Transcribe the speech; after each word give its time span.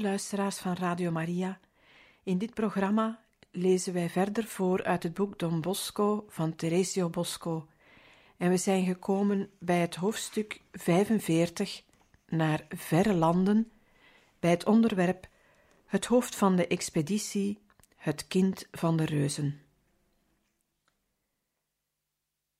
Luisteraars 0.00 0.58
van 0.58 0.74
Radio 0.74 1.10
Maria, 1.10 1.60
in 2.22 2.38
dit 2.38 2.54
programma 2.54 3.24
lezen 3.50 3.92
wij 3.92 4.10
verder 4.10 4.44
voor 4.44 4.84
uit 4.84 5.02
het 5.02 5.14
boek 5.14 5.38
Don 5.38 5.60
Bosco 5.60 6.24
van 6.28 6.56
Teresio 6.56 7.10
Bosco 7.10 7.68
en 8.36 8.50
we 8.50 8.56
zijn 8.56 8.84
gekomen 8.84 9.50
bij 9.58 9.78
het 9.78 9.94
hoofdstuk 9.94 10.60
45 10.72 11.82
naar 12.28 12.66
verre 12.68 13.14
landen, 13.14 13.70
bij 14.38 14.50
het 14.50 14.66
onderwerp 14.66 15.28
Het 15.86 16.06
hoofd 16.06 16.36
van 16.36 16.56
de 16.56 16.66
expeditie, 16.66 17.58
het 17.96 18.26
kind 18.26 18.66
van 18.70 18.96
de 18.96 19.04
reuzen. 19.04 19.60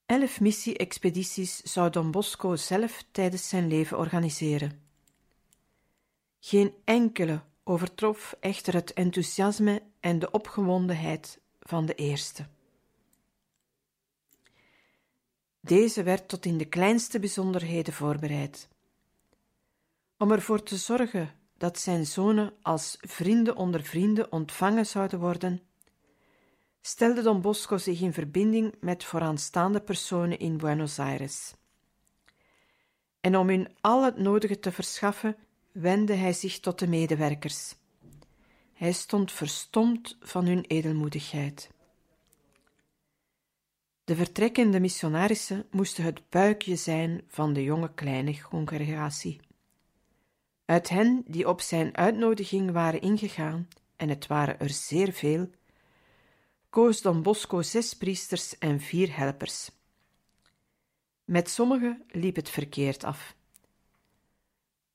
Elf 0.07 0.41
missie-expedities 0.41 1.57
zou 1.57 1.91
Don 1.91 2.11
Bosco 2.11 2.57
zelf 2.57 3.05
tijdens 3.11 3.49
zijn 3.49 3.69
leven 3.69 3.99
organiseren. 3.99 4.90
Geen 6.41 6.75
enkele 6.85 7.43
overtrof 7.65 8.37
echter 8.41 8.75
het 8.75 8.93
enthousiasme 8.93 9.83
en 10.01 10.19
de 10.19 10.31
opgewondenheid 10.31 11.41
van 11.61 11.87
de 11.87 11.95
eerste. 11.95 12.47
Deze 15.61 16.03
werd 16.03 16.29
tot 16.29 16.45
in 16.45 16.59
de 16.59 16.65
kleinste 16.65 17.19
bijzonderheden 17.19 17.93
voorbereid. 17.93 18.69
Om 20.19 20.33
ervoor 20.33 20.63
te 20.63 20.77
zorgen 20.77 21.35
dat 21.57 21.79
zijn 21.79 22.07
zonen 22.07 22.53
als 22.63 22.97
vrienden 23.01 23.57
onder 23.57 23.83
vrienden 23.83 24.33
ontvangen 24.33 24.87
zouden 24.87 25.19
worden, 25.19 25.61
stelde 26.81 27.23
Don 27.23 27.41
Bosco 27.41 27.79
zich 27.79 28.01
in 28.01 28.13
verbinding 28.13 28.75
met 28.81 29.05
vooraanstaande 29.05 29.81
personen 29.81 30.39
in 30.39 30.57
Buenos 30.57 30.99
Aires. 30.99 31.55
En 33.21 33.37
om 33.37 33.49
hun 33.49 33.77
al 33.81 34.05
het 34.05 34.17
nodige 34.17 34.59
te 34.59 34.73
verschaffen, 34.73 35.37
wendde 35.73 36.15
hij 36.15 36.33
zich 36.33 36.61
tot 36.61 36.79
de 36.79 36.87
medewerkers. 36.87 37.75
Hij 38.73 38.93
stond 38.93 39.33
verstomd 39.33 40.17
van 40.21 40.47
hun 40.47 40.65
edelmoedigheid. 40.65 41.71
De 44.05 44.17
vertrekkende 44.17 44.81
missionarissen 44.81 45.67
moesten 45.71 46.05
het 46.05 46.29
buikje 46.29 46.77
zijn 46.77 47.23
van 47.29 47.53
de 47.53 47.63
jonge 47.63 47.95
kleine 47.95 48.41
congregatie. 48.41 49.41
Uit 50.65 50.89
hen 50.89 51.25
die 51.27 51.49
op 51.49 51.61
zijn 51.61 51.97
uitnodiging 51.97 52.71
waren 52.71 53.01
ingegaan, 53.01 53.69
en 53.97 54.09
het 54.09 54.27
waren 54.27 54.61
er 54.61 54.71
zeer 54.71 55.13
veel, 55.13 55.51
koos 56.71 57.01
Don 57.01 57.23
Bosco 57.23 57.63
zes 57.63 57.95
priesters 57.95 58.59
en 58.59 58.81
vier 58.81 59.17
helpers. 59.17 59.71
Met 61.25 61.51
sommigen 61.51 62.03
liep 62.09 62.37
het 62.37 62.51
verkeerd 62.51 63.05
af. 63.05 63.35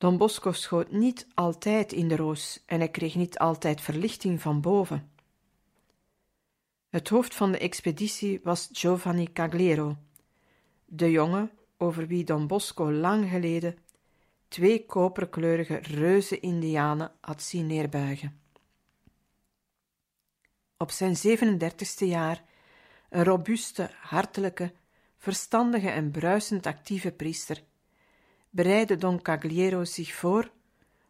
Don 0.05 0.17
Bosco 0.17 0.51
schoot 0.51 0.91
niet 0.91 1.27
altijd 1.33 1.91
in 1.91 2.07
de 2.07 2.15
roos 2.15 2.63
en 2.65 2.79
hij 2.79 2.89
kreeg 2.89 3.15
niet 3.15 3.37
altijd 3.37 3.81
verlichting 3.81 4.41
van 4.41 4.61
boven. 4.61 5.11
Het 6.89 7.09
hoofd 7.09 7.35
van 7.35 7.51
de 7.51 7.57
expeditie 7.57 8.39
was 8.43 8.69
Giovanni 8.71 9.31
Cagliero, 9.33 9.97
de 10.85 11.11
jongen 11.11 11.51
over 11.77 12.07
wie 12.07 12.23
Don 12.23 12.47
Bosco 12.47 12.91
lang 12.91 13.29
geleden 13.29 13.77
twee 14.47 14.85
koperkleurige 14.85 15.75
reuzen-indianen 15.75 17.11
had 17.21 17.41
zien 17.41 17.67
neerbuigen. 17.67 18.39
Op 20.77 20.91
zijn 20.91 21.15
37ste 21.15 22.07
jaar 22.07 22.43
een 23.09 23.23
robuuste, 23.23 23.89
hartelijke, 23.99 24.73
verstandige 25.17 25.89
en 25.89 26.11
bruisend 26.11 26.65
actieve 26.65 27.11
priester 27.11 27.63
bereidde 28.55 28.95
Don 28.95 29.21
Cagliero 29.21 29.83
zich 29.83 30.13
voor 30.13 30.51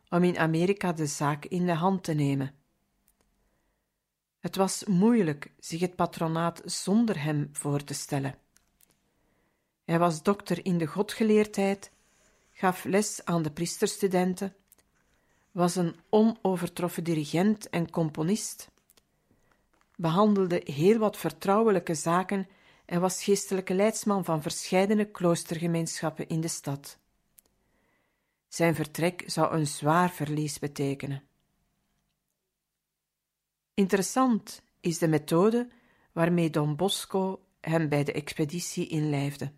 om 0.10 0.24
in 0.24 0.38
Amerika 0.38 0.94
de 0.94 1.06
zaak 1.06 1.46
in 1.46 1.66
de 1.66 1.74
hand 1.74 2.04
te 2.04 2.14
nemen. 2.14 2.54
Het 4.40 4.56
was 4.56 4.84
moeilijk 4.86 5.52
zich 5.60 5.80
het 5.80 5.96
patronaat 5.96 6.62
zonder 6.66 7.24
hem 7.24 7.50
voor 7.52 7.84
te 7.84 7.94
stellen. 7.94 8.36
Hij 9.84 10.00
was 10.00 10.24
dokter 10.24 10.66
in 10.66 10.78
de 10.78 10.86
godgeleerdheid, 10.86 11.92
gaf 12.52 12.84
les 12.84 13.26
aan 13.26 13.42
de 13.42 13.52
priesterstudenten, 13.52 14.56
was 15.52 15.76
een 15.76 15.96
onovertroffen 16.10 17.04
dirigent 17.04 17.70
en 17.70 17.90
componist, 17.90 18.72
behandelde 19.96 20.62
heel 20.64 20.98
wat 20.98 21.18
vertrouwelijke 21.18 21.96
zaken 21.96 22.48
en 22.86 23.02
was 23.02 23.24
geestelijke 23.24 23.74
leidsman 23.74 24.26
van 24.26 24.42
verscheidene 24.42 25.06
kloostergemeenschappen 25.06 26.28
in 26.28 26.42
de 26.42 26.48
stad. 26.48 26.98
Zijn 28.56 28.76
vertrek 28.76 29.24
zou 29.26 29.54
een 29.54 29.68
zwaar 29.68 30.12
verlies 30.12 30.60
betekenen. 30.60 31.24
Interessant 33.74 34.62
is 34.80 34.98
de 34.98 35.08
methode 35.08 35.70
waarmee 36.12 36.50
Don 36.50 36.76
Bosco 36.76 37.46
hem 37.62 37.90
bij 37.90 38.04
de 38.04 38.12
expeditie 38.12 38.88
inlijfde. 38.88 39.52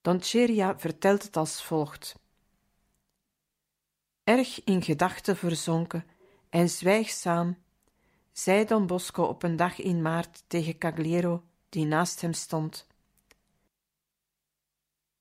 Don 0.00 0.22
Cheria 0.22 0.78
vertelt 0.78 1.22
het 1.22 1.36
als 1.36 1.62
volgt. 1.62 2.18
Erg 4.24 4.64
in 4.64 4.82
gedachten 4.82 5.36
verzonken 5.36 6.06
en 6.48 6.68
zwijgzaam, 6.68 7.58
zei 8.32 8.64
Don 8.64 8.86
Bosco 8.86 9.22
op 9.22 9.42
een 9.42 9.56
dag 9.56 9.78
in 9.78 10.02
maart 10.02 10.44
tegen 10.46 10.78
Cagliero, 10.78 11.44
die 11.68 11.84
naast 11.84 12.20
hem 12.20 12.32
stond: 12.32 12.86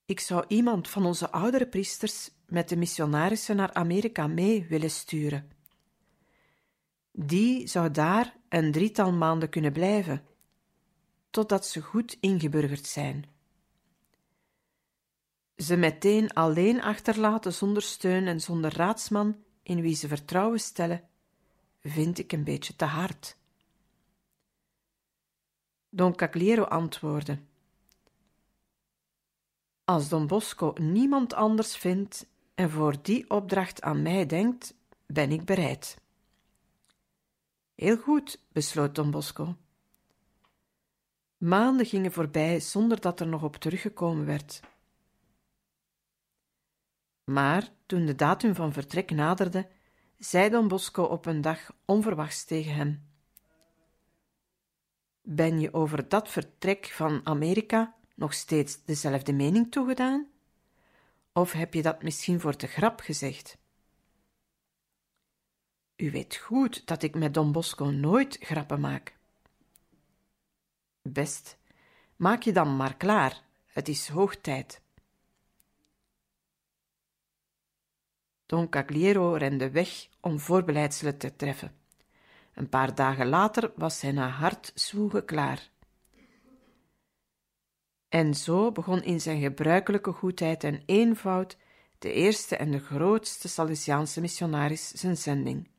ik 0.09 0.20
zou 0.20 0.46
iemand 0.47 0.88
van 0.88 1.06
onze 1.06 1.31
oudere 1.31 1.68
priesters 1.68 2.31
met 2.47 2.70
de 2.70 2.75
missionarissen 2.75 3.56
naar 3.56 3.74
Amerika 3.74 4.28
mee 4.28 4.66
willen 4.68 4.92
sturen. 4.92 5.52
Die 7.12 7.68
zou 7.68 7.92
daar 7.92 8.38
een 8.47 8.72
drietal 8.72 9.12
maanden 9.12 9.50
kunnen 9.50 9.72
blijven, 9.72 10.25
totdat 11.30 11.66
ze 11.66 11.81
goed 11.81 12.18
ingeburgerd 12.20 12.86
zijn. 12.86 13.25
Ze 15.56 15.75
meteen 15.75 16.34
alleen 16.34 16.81
achterlaten 16.81 17.53
zonder 17.53 17.81
steun 17.81 18.28
en 18.28 18.41
zonder 18.41 18.76
raadsman 18.76 19.44
in 19.64 19.81
wie 19.81 19.96
ze 19.96 20.08
vertrouwen 20.08 20.59
stellen, 20.59 21.09
vind 21.80 22.20
ik 22.20 22.31
een 22.31 22.44
beetje 22.44 22.76
te 22.76 22.86
hard. 22.86 23.38
Don 25.90 26.16
Cagliero 26.16 26.64
antwoordde: 26.64 27.40
als 29.90 30.10
Don 30.10 30.28
Bosco 30.28 30.74
niemand 30.78 31.34
anders 31.34 31.78
vindt 31.78 32.28
en 32.56 32.70
voor 32.70 32.96
die 33.02 33.30
opdracht 33.30 33.82
aan 33.82 34.02
mij 34.02 34.26
denkt, 34.26 34.74
ben 35.06 35.32
ik 35.32 35.46
bereid. 35.46 36.02
Heel 37.76 37.98
goed, 37.98 38.44
besloot 38.52 38.96
Don 38.96 39.12
Bosco. 39.12 39.56
Maanden 41.38 41.86
gingen 41.86 42.12
voorbij 42.12 42.59
zonder 42.59 43.02
dat 43.02 43.20
er 43.20 43.28
nog 43.28 43.44
op 43.44 43.56
teruggekomen 43.56 44.26
werd. 44.26 44.62
Maar 47.24 47.70
toen 47.85 48.06
de 48.06 48.16
datum 48.16 48.56
van 48.56 48.74
vertrek 48.74 49.12
naderde, 49.12 49.70
zei 50.18 50.50
Don 50.50 50.68
Bosco 50.68 51.03
op 51.03 51.26
een 51.26 51.42
dag 51.42 51.72
onverwachts 51.85 52.46
tegen 52.46 52.74
hem: 52.74 53.09
Ben 55.22 55.59
je 55.59 55.74
over 55.74 56.09
dat 56.09 56.30
vertrek 56.30 56.88
van 56.88 57.22
Amerika 57.24 57.97
nog 58.20 58.34
steeds 58.34 58.84
dezelfde 58.86 59.34
mening 59.34 59.72
toegedaan? 59.72 60.28
Of 61.34 61.52
heb 61.52 61.74
je 61.74 61.82
dat 61.82 62.04
misschien 62.04 62.40
voor 62.40 62.58
de 62.58 62.68
grap 62.68 63.00
gezegd? 63.00 63.58
U 65.96 66.12
weet 66.12 66.36
goed 66.36 66.88
dat 66.88 67.04
ik 67.04 67.16
met 67.16 67.34
Don 67.34 67.52
Bosco 67.52 67.86
nooit 67.86 68.38
grappen 68.40 68.80
maak. 68.80 69.18
Best, 71.02 71.58
maak 72.16 72.42
je 72.42 72.52
dan 72.52 72.76
maar 72.76 72.98
klaar, 72.98 73.44
het 73.66 73.88
is 73.88 74.08
hoog 74.08 74.36
tijd. 74.36 74.82
Don 78.46 78.70
Cagliero 78.70 79.34
rende 79.34 79.70
weg 79.72 80.08
om 80.20 80.40
voorbeleidselen 80.40 81.18
te 81.18 81.36
treffen. 81.36 81.76
Een 82.54 82.70
paar 82.70 82.96
dagen 82.96 83.28
later 83.28 83.72
was 83.76 84.02
hij 84.02 84.12
na 84.12 84.28
hard 84.28 84.72
zwoegen 84.76 85.26
klaar. 85.26 85.70
En 88.09 88.34
zo 88.34 88.72
begon 88.72 89.03
in 89.03 89.22
zijn 89.22 89.41
gebruikelijke 89.41 90.11
goedheid 90.11 90.64
en 90.64 90.84
eenvoud 90.85 91.58
de 92.00 92.14
eerste 92.14 92.56
en 92.56 92.72
de 92.72 92.79
grootste 92.79 93.47
Salesiaanse 93.47 94.22
missionaris 94.22 94.88
zijn 94.88 95.17
zending. 95.17 95.70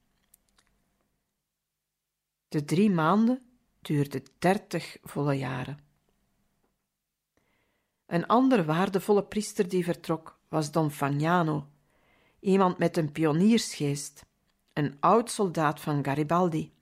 De 2.49 2.65
drie 2.65 2.91
maanden 2.91 3.43
duurden 3.81 4.23
dertig 4.39 4.97
volle 5.03 5.35
jaren. 5.35 5.79
Een 8.07 8.27
andere 8.27 8.65
waardevolle 8.65 9.25
priester 9.25 9.69
die 9.69 9.85
vertrok 9.85 10.39
was 10.49 10.71
Don 10.71 10.91
Fagnano, 10.91 11.67
iemand 12.41 12.79
met 12.79 12.97
een 12.97 13.13
pioniersgeest, 13.13 14.25
een 14.73 14.97
oud 15.01 15.31
soldaat 15.31 15.81
van 15.81 16.05
Garibaldi. 16.05 16.73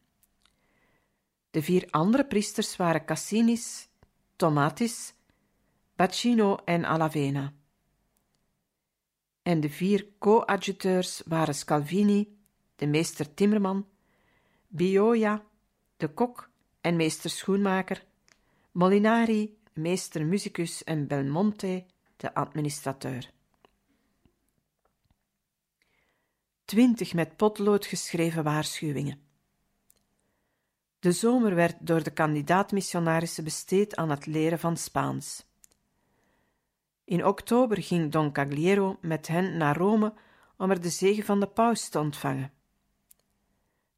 De 1.51 1.63
vier 1.63 1.87
andere 1.91 2.27
priesters 2.27 2.77
waren 2.77 3.05
Cassinis, 3.05 3.89
Tomatis, 4.37 5.15
Bacino 5.99 6.57
en 6.65 6.85
Alavena. 6.85 7.53
En 9.43 9.61
de 9.61 9.69
vier 9.69 10.09
coadjuteurs 10.19 11.23
waren 11.27 11.55
Scalvini, 11.55 12.39
de 12.77 12.87
meester 12.87 13.35
Timmerman, 13.35 13.87
Bioia, 14.69 15.45
de 15.97 16.09
kok 16.09 16.51
en 16.81 16.97
meester 16.97 17.31
schoenmaker, 17.31 18.05
Molinari, 18.73 19.59
meester 19.73 20.27
musicus 20.27 20.85
en 20.85 21.07
Belmonte, 21.07 21.85
de 22.17 22.35
administrateur. 22.35 23.31
Twintig 26.65 27.15
met 27.15 27.37
potlood 27.37 27.87
geschreven 27.87 28.45
waarschuwingen. 28.45 29.21
De 30.99 31.13
zomer 31.13 31.55
werd 31.55 31.77
door 31.81 32.03
de 32.03 32.13
kandidaat-missionarissen 32.13 33.45
besteed 33.45 33.97
aan 33.97 34.11
het 34.11 34.27
leren 34.27 34.59
van 34.59 34.77
Spaans. 34.77 35.47
In 37.09 37.25
oktober 37.25 37.83
ging 37.83 38.13
Don 38.13 38.33
Cagliero 38.33 38.99
met 39.01 39.27
hen 39.27 39.57
naar 39.57 39.77
Rome 39.77 40.13
om 40.57 40.71
er 40.71 40.81
de 40.81 40.89
zegen 40.89 41.25
van 41.25 41.41
de 41.41 41.47
paus 41.47 41.89
te 41.89 41.99
ontvangen. 41.99 42.53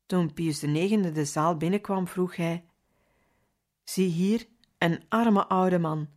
Toen 0.07 0.33
Pius 0.33 0.63
IX 0.63 1.13
de 1.13 1.25
zaal 1.25 1.57
binnenkwam, 1.57 2.09
vroeg 2.09 2.37
hij: 2.37 2.65
Zie 3.85 4.09
hier 4.09 4.47
een 4.79 5.03
arme 5.09 5.47
oude 5.47 5.79
man, 5.79 6.09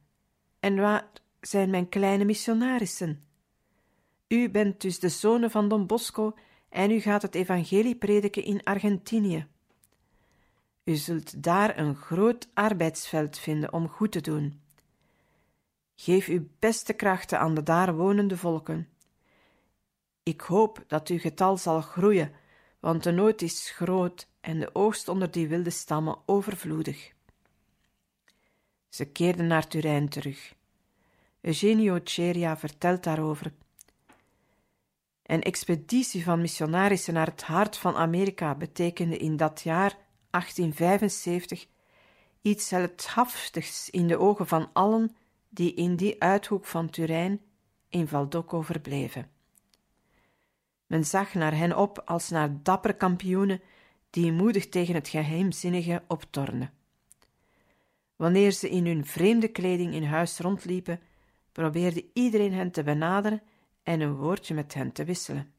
en 0.60 0.76
waar 0.76 1.12
zijn 1.42 1.70
mijn 1.70 1.90
kleine 1.90 2.26
missionarissen? 2.26 3.26
U 4.28 4.50
bent 4.50 4.82
dus 4.82 5.00
de 5.00 5.10
zoon 5.10 5.50
van 5.50 5.68
Don 5.68 5.88
Bosco 5.88 6.36
en 6.70 6.92
u 6.92 7.00
gaat 7.00 7.22
het 7.22 7.36
evangelie 7.36 7.96
prediken 7.96 8.44
in 8.44 8.64
Argentinië. 8.64 9.48
U 10.84 10.96
zult 10.96 11.44
daar 11.44 11.78
een 11.78 11.96
groot 11.96 12.50
arbeidsveld 12.54 13.38
vinden 13.38 13.74
om 13.74 13.88
goed 13.88 14.12
te 14.12 14.22
doen. 14.22 14.63
Geef 16.04 16.28
uw 16.28 16.48
beste 16.60 16.94
krachten 16.94 17.40
aan 17.40 17.54
de 17.54 17.64
daar 17.64 17.96
wonende 17.96 18.38
volken. 18.38 18.90
Ik 20.24 20.42
hoop 20.42 20.84
dat 20.88 21.08
uw 21.08 21.20
getal 21.20 21.58
zal 21.58 21.82
groeien, 21.82 22.32
want 22.80 23.04
de 23.04 23.12
nood 23.12 23.42
is 23.42 23.70
groot 23.70 24.28
en 24.42 24.60
de 24.60 24.76
oogst 24.76 25.08
onder 25.08 25.32
die 25.32 25.48
wilde 25.48 25.70
stammen 25.70 26.18
overvloedig. 26.26 27.14
Ze 28.90 29.06
keerden 29.06 29.48
naar 29.48 29.68
Turijn 29.68 30.10
terug. 30.10 30.56
Eugenio 31.42 32.00
Ceria 32.04 32.58
vertelt 32.58 33.04
daarover. 33.04 33.54
Een 35.24 35.42
expeditie 35.42 36.24
van 36.24 36.42
missionarissen 36.42 37.14
naar 37.14 37.28
het 37.28 37.44
hart 37.44 37.78
van 37.78 37.96
Amerika 37.96 38.56
betekende 38.56 39.18
in 39.18 39.38
dat 39.38 39.62
jaar 39.62 39.98
1875 40.30 41.68
iets 42.42 42.70
heldhaftigs 42.70 43.90
in 43.90 44.08
de 44.08 44.20
ogen 44.20 44.48
van 44.48 44.70
allen 44.74 45.16
die 45.54 45.74
in 45.74 45.96
die 45.96 46.22
uithoek 46.22 46.66
van 46.66 46.90
Turijn 46.90 47.42
in 47.90 48.08
Valdocco 48.08 48.62
verbleven. 48.62 49.30
Men 50.86 51.06
zag 51.06 51.34
naar 51.34 51.58
hen 51.58 51.78
op 51.78 52.02
als 52.06 52.30
naar 52.30 52.64
dappere 52.64 52.94
kampioenen 52.94 53.62
die 54.10 54.32
moedig 54.32 54.70
tegen 54.70 54.96
het 54.96 55.08
geheimzinnige 55.08 56.04
optornden. 56.08 56.74
Wanneer 58.16 58.52
ze 58.52 58.70
in 58.70 58.86
hun 58.86 59.06
vreemde 59.06 59.48
kleding 59.48 59.94
in 59.94 60.04
huis 60.04 60.40
rondliepen, 60.40 61.00
probeerde 61.52 62.06
iedereen 62.14 62.54
hen 62.54 62.72
te 62.72 62.84
benaderen 62.84 63.42
en 63.84 64.00
een 64.00 64.16
woordje 64.16 64.54
met 64.54 64.74
hen 64.74 64.92
te 64.92 65.04
wisselen. 65.04 65.54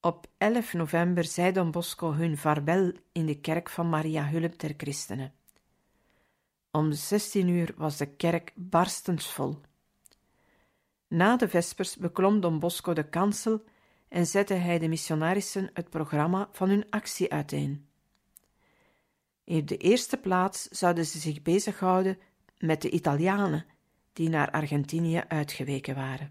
Op 0.00 0.26
11 0.38 0.72
november 0.72 1.24
zei 1.24 1.52
Don 1.52 1.70
Bosco 1.70 2.12
hun 2.12 2.36
vaarwel 2.36 2.92
in 3.12 3.26
de 3.26 3.40
kerk 3.40 3.70
van 3.70 3.88
Maria 3.88 4.28
Hulp 4.28 4.58
der 4.58 4.74
Christenen. 4.76 5.32
Om 6.76 6.92
16 6.92 7.48
uur 7.48 7.74
was 7.76 7.96
de 7.96 8.06
kerk 8.06 8.52
barstensvol. 8.54 9.60
Na 11.08 11.36
de 11.36 11.48
vespers 11.48 11.96
beklom 11.96 12.40
Don 12.40 12.58
Bosco 12.58 12.92
de 12.92 13.08
kansel 13.08 13.64
en 14.08 14.26
zette 14.26 14.54
hij 14.54 14.78
de 14.78 14.88
missionarissen 14.88 15.70
het 15.72 15.90
programma 15.90 16.48
van 16.52 16.68
hun 16.68 16.90
actie 16.90 17.32
uiteen. 17.32 17.88
In 19.44 19.66
de 19.66 19.76
eerste 19.76 20.16
plaats 20.16 20.62
zouden 20.62 21.06
ze 21.06 21.18
zich 21.18 21.42
bezighouden 21.42 22.18
met 22.58 22.82
de 22.82 22.90
Italianen 22.90 23.66
die 24.12 24.28
naar 24.28 24.50
Argentinië 24.50 25.22
uitgeweken 25.28 25.94
waren. 25.94 26.30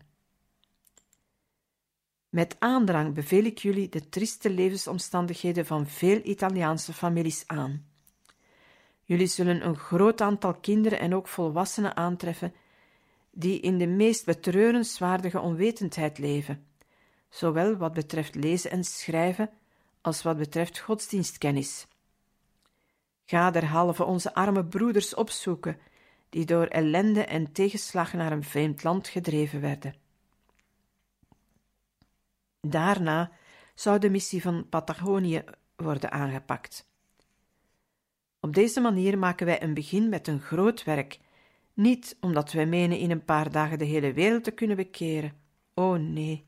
Met 2.30 2.56
aandrang 2.60 3.14
beveel 3.14 3.44
ik 3.44 3.58
jullie 3.58 3.90
de 3.90 4.10
trieste 4.10 4.50
levensomstandigheden 4.50 5.66
van 5.66 5.88
veel 5.88 6.20
Italiaanse 6.24 6.94
families 6.94 7.44
aan. 7.48 7.95
Jullie 9.06 9.28
zullen 9.28 9.66
een 9.66 9.78
groot 9.78 10.22
aantal 10.22 10.54
kinderen 10.54 11.00
en 11.00 11.16
ook 11.16 11.28
volwassenen 11.28 11.96
aantreffen 11.96 12.54
die 13.32 13.60
in 13.60 13.78
de 13.78 13.88
meest 13.88 14.26
betreurenswaardige 14.26 15.40
onwetendheid 15.40 16.18
leven, 16.18 16.68
zowel 17.30 17.76
wat 17.76 17.94
betreft 17.94 18.36
lezen 18.36 18.72
en 18.72 18.84
schrijven 18.84 19.50
als 20.02 20.22
wat 20.22 20.38
betreft 20.38 20.80
godsdienstkennis. 20.80 21.88
Ga 23.26 23.52
derhalve 23.52 24.04
onze 24.04 24.34
arme 24.34 24.66
broeders 24.66 25.14
opzoeken, 25.14 25.80
die 26.30 26.46
door 26.46 26.66
ellende 26.66 27.26
en 27.26 27.52
tegenslag 27.52 28.14
naar 28.14 28.32
een 28.32 28.44
vreemd 28.44 28.84
land 28.84 29.08
gedreven 29.08 29.62
werden. 29.62 29.96
Daarna 32.62 33.32
zou 33.76 34.00
de 34.00 34.10
missie 34.10 34.42
van 34.42 34.70
Patagonië 34.70 35.44
worden 35.76 36.12
aangepakt. 36.12 36.88
Op 38.46 38.54
deze 38.54 38.80
manier 38.80 39.18
maken 39.18 39.46
wij 39.46 39.64
een 39.64 39.74
begin 39.74 40.10
met 40.10 40.28
een 40.28 40.42
groot 40.42 40.84
werk, 40.84 41.20
niet 41.74 42.18
omdat 42.20 42.52
wij 42.52 42.66
menen 42.66 42.98
in 42.98 43.12
een 43.12 43.26
paar 43.26 43.52
dagen 43.52 43.78
de 43.78 43.86
hele 43.86 44.14
wereld 44.14 44.44
te 44.44 44.52
kunnen 44.52 44.76
bekeren. 44.76 45.34
Oh 45.74 45.98
nee. 45.98 46.46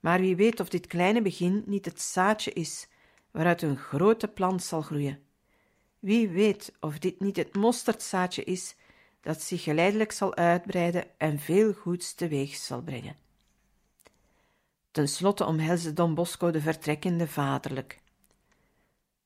Maar 0.00 0.20
wie 0.20 0.36
weet 0.36 0.60
of 0.60 0.68
dit 0.68 0.86
kleine 0.86 1.22
begin 1.22 1.62
niet 1.66 1.84
het 1.84 2.00
zaadje 2.00 2.52
is 2.52 2.88
waaruit 3.30 3.62
een 3.62 3.76
grote 3.76 4.28
plant 4.28 4.62
zal 4.62 4.82
groeien. 4.82 5.18
Wie 5.98 6.28
weet 6.28 6.72
of 6.80 6.98
dit 6.98 7.20
niet 7.20 7.36
het 7.36 7.54
mosterdzaadje 7.54 8.44
is 8.44 8.76
dat 9.20 9.42
zich 9.42 9.62
geleidelijk 9.62 10.12
zal 10.12 10.34
uitbreiden 10.34 11.18
en 11.18 11.38
veel 11.38 11.72
goeds 11.72 12.14
teweeg 12.14 12.54
zal 12.54 12.82
brengen. 12.82 13.16
Ten 14.90 15.08
slotte 15.08 15.44
omhelsde 15.44 15.92
Don 15.92 16.14
Bosco 16.14 16.50
de 16.50 16.60
vertrekkende 16.60 17.28
vaderlijk. 17.28 18.00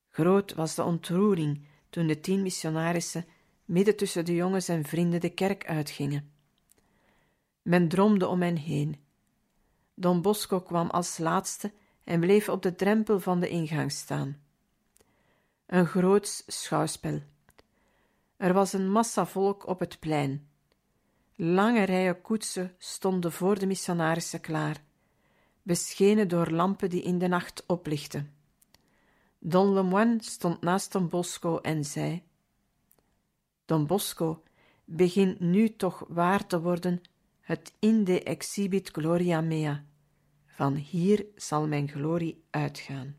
Groot 0.09 0.53
was 0.53 0.75
de 0.75 0.83
ontroering 0.83 1.65
toen 1.97 2.07
de 2.07 2.19
tien 2.19 2.41
missionarissen 2.41 3.25
midden 3.65 3.95
tussen 3.95 4.25
de 4.25 4.35
jongens 4.35 4.67
en 4.67 4.83
vrienden 4.83 5.19
de 5.19 5.29
kerk 5.29 5.65
uitgingen. 5.65 6.31
Men 7.61 7.87
dromde 7.87 8.27
om 8.27 8.41
hen 8.41 8.57
heen. 8.57 9.03
Don 9.93 10.21
Bosco 10.21 10.61
kwam 10.61 10.89
als 10.89 11.17
laatste 11.17 11.71
en 12.03 12.19
bleef 12.19 12.49
op 12.49 12.61
de 12.61 12.75
drempel 12.75 13.19
van 13.19 13.39
de 13.39 13.49
ingang 13.49 13.91
staan. 13.91 14.37
Een 15.65 15.85
groots 15.85 16.43
schouwspel. 16.47 17.21
Er 18.35 18.53
was 18.53 18.73
een 18.73 18.91
massa 18.91 19.25
volk 19.25 19.67
op 19.67 19.79
het 19.79 19.99
plein. 19.99 20.47
Lange 21.35 21.83
rijen 21.83 22.21
koetsen 22.21 22.75
stonden 22.77 23.31
voor 23.31 23.59
de 23.59 23.65
missionarissen 23.65 24.41
klaar 24.41 24.81
beschenen 25.61 26.27
door 26.27 26.49
lampen 26.49 26.89
die 26.89 27.01
in 27.01 27.17
de 27.17 27.27
nacht 27.27 27.63
oplichten. 27.65 28.36
Don 29.47 29.73
Lemoine 29.73 30.23
stond 30.23 30.61
naast 30.61 30.91
Don 30.91 31.07
Bosco 31.07 31.59
en 31.59 31.85
zei: 31.85 32.23
Don 33.65 33.85
Bosco, 33.85 34.43
begin 34.85 35.37
nu 35.39 35.75
toch 35.75 36.05
waar 36.07 36.47
te 36.47 36.61
worden 36.61 37.01
het 37.39 37.73
inde 37.79 38.23
exhibit 38.23 38.89
gloria 38.89 39.41
mea. 39.41 39.85
Van 40.45 40.75
hier 40.75 41.25
zal 41.35 41.67
mijn 41.67 41.89
glorie 41.89 42.43
uitgaan. 42.49 43.17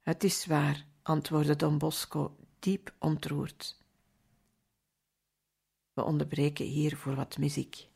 Het 0.00 0.24
is 0.24 0.46
waar, 0.46 0.86
antwoordde 1.02 1.56
Don 1.56 1.78
Bosco, 1.78 2.36
diep 2.58 2.94
ontroerd. 2.98 3.78
We 5.92 6.02
onderbreken 6.04 6.66
hier 6.66 6.96
voor 6.96 7.14
wat 7.14 7.38
muziek. 7.38 7.88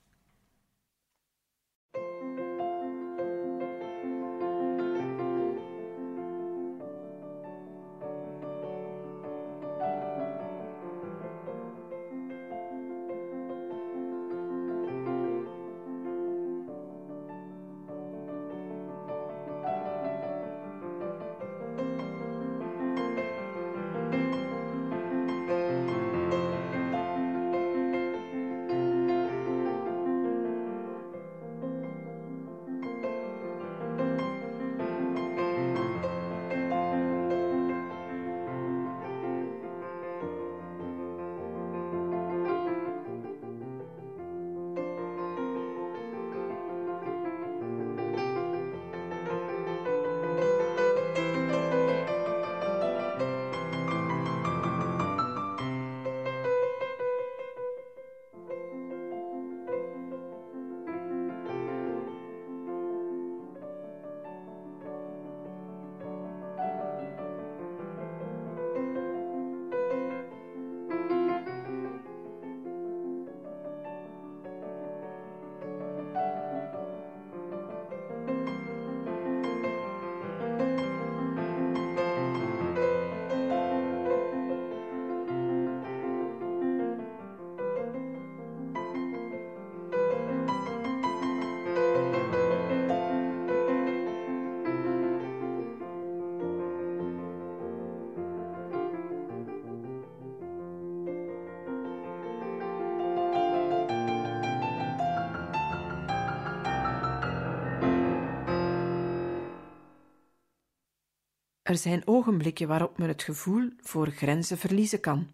Er 111.71 111.77
zijn 111.77 112.07
ogenblikken 112.07 112.69
waarop 112.69 112.99
men 112.99 113.09
het 113.09 113.23
gevoel 113.23 113.71
voor 113.81 114.07
grenzen 114.11 114.59
verliezen 114.59 115.00
kan. 115.00 115.31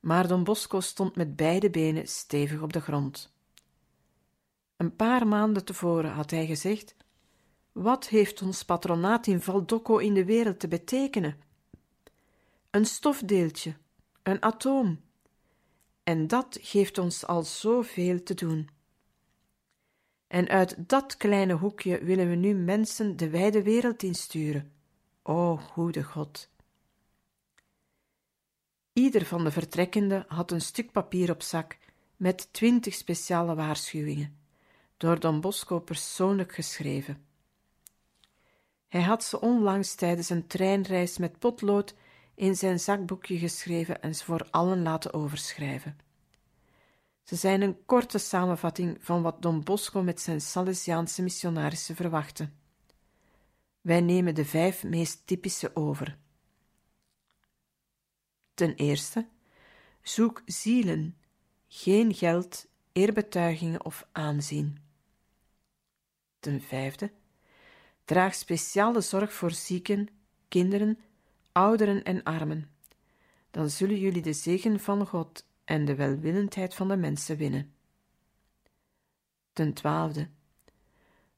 Maar 0.00 0.28
Don 0.28 0.44
Bosco 0.44 0.80
stond 0.80 1.16
met 1.16 1.36
beide 1.36 1.70
benen 1.70 2.08
stevig 2.08 2.60
op 2.60 2.72
de 2.72 2.80
grond. 2.80 3.32
Een 4.76 4.96
paar 4.96 5.26
maanden 5.26 5.64
tevoren 5.64 6.10
had 6.10 6.30
hij 6.30 6.46
gezegd: 6.46 6.94
Wat 7.72 8.08
heeft 8.08 8.42
ons 8.42 8.64
patronaat 8.64 9.26
in 9.26 9.40
Valdocco 9.40 9.96
in 9.96 10.14
de 10.14 10.24
wereld 10.24 10.60
te 10.60 10.68
betekenen? 10.68 11.36
Een 12.70 12.86
stofdeeltje, 12.86 13.74
een 14.22 14.42
atoom. 14.42 15.00
En 16.02 16.26
dat 16.26 16.58
geeft 16.60 16.98
ons 16.98 17.26
al 17.26 17.42
zoveel 17.42 18.22
te 18.22 18.34
doen. 18.34 18.68
En 20.26 20.48
uit 20.48 20.88
dat 20.88 21.16
kleine 21.16 21.54
hoekje 21.54 22.04
willen 22.04 22.28
we 22.28 22.34
nu 22.34 22.54
mensen 22.54 23.16
de 23.16 23.30
wijde 23.30 23.62
wereld 23.62 24.02
insturen. 24.02 24.80
O 25.22 25.56
goede 25.56 26.02
God! 26.02 26.50
Ieder 28.92 29.24
van 29.24 29.44
de 29.44 29.50
vertrekkenden 29.50 30.24
had 30.28 30.50
een 30.50 30.60
stuk 30.60 30.92
papier 30.92 31.30
op 31.30 31.42
zak 31.42 31.78
met 32.16 32.52
twintig 32.52 32.94
speciale 32.94 33.54
waarschuwingen, 33.54 34.38
door 34.96 35.20
Don 35.20 35.40
Bosco 35.40 35.80
persoonlijk 35.80 36.54
geschreven. 36.54 37.24
Hij 38.88 39.02
had 39.02 39.24
ze 39.24 39.40
onlangs 39.40 39.94
tijdens 39.94 40.30
een 40.30 40.46
treinreis 40.46 41.18
met 41.18 41.38
potlood 41.38 41.94
in 42.34 42.56
zijn 42.56 42.80
zakboekje 42.80 43.38
geschreven 43.38 44.02
en 44.02 44.14
ze 44.14 44.24
voor 44.24 44.46
allen 44.50 44.82
laten 44.82 45.12
overschrijven. 45.12 45.98
Ze 47.22 47.36
zijn 47.36 47.62
een 47.62 47.84
korte 47.84 48.18
samenvatting 48.18 48.96
van 49.00 49.22
wat 49.22 49.42
Don 49.42 49.62
Bosco 49.62 50.02
met 50.02 50.20
zijn 50.20 50.40
Salesiaanse 50.40 51.22
missionarissen 51.22 51.96
verwachtte. 51.96 52.50
Wij 53.82 54.00
nemen 54.00 54.34
de 54.34 54.44
vijf 54.44 54.84
meest 54.84 55.26
typische 55.26 55.76
over. 55.76 56.18
Ten 58.54 58.74
eerste, 58.74 59.28
zoek 60.02 60.42
zielen, 60.44 61.16
geen 61.68 62.14
geld, 62.14 62.68
eerbetuigingen 62.92 63.84
of 63.84 64.06
aanzien. 64.12 64.78
Ten 66.40 66.60
vijfde, 66.60 67.12
draag 68.04 68.34
speciale 68.34 69.00
zorg 69.00 69.32
voor 69.32 69.50
zieken, 69.50 70.08
kinderen, 70.48 70.98
ouderen 71.52 72.02
en 72.02 72.22
armen. 72.22 72.70
Dan 73.50 73.70
zullen 73.70 73.98
jullie 73.98 74.22
de 74.22 74.32
zegen 74.32 74.80
van 74.80 75.06
God 75.06 75.46
en 75.64 75.84
de 75.84 75.94
welwillendheid 75.94 76.74
van 76.74 76.88
de 76.88 76.96
mensen 76.96 77.36
winnen. 77.36 77.74
Ten 79.52 79.72
twaalfde, 79.72 80.28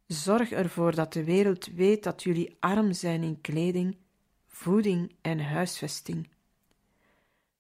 zorg 0.07 0.51
ervoor 0.51 0.95
dat 0.95 1.13
de 1.13 1.25
wereld 1.25 1.67
weet 1.67 2.03
dat 2.03 2.23
jullie 2.23 2.57
arm 2.61 2.93
zijn 2.93 3.23
in 3.23 3.41
kleding, 3.41 3.97
voeding 4.47 5.15
en 5.21 5.41
huisvesting. 5.41 6.29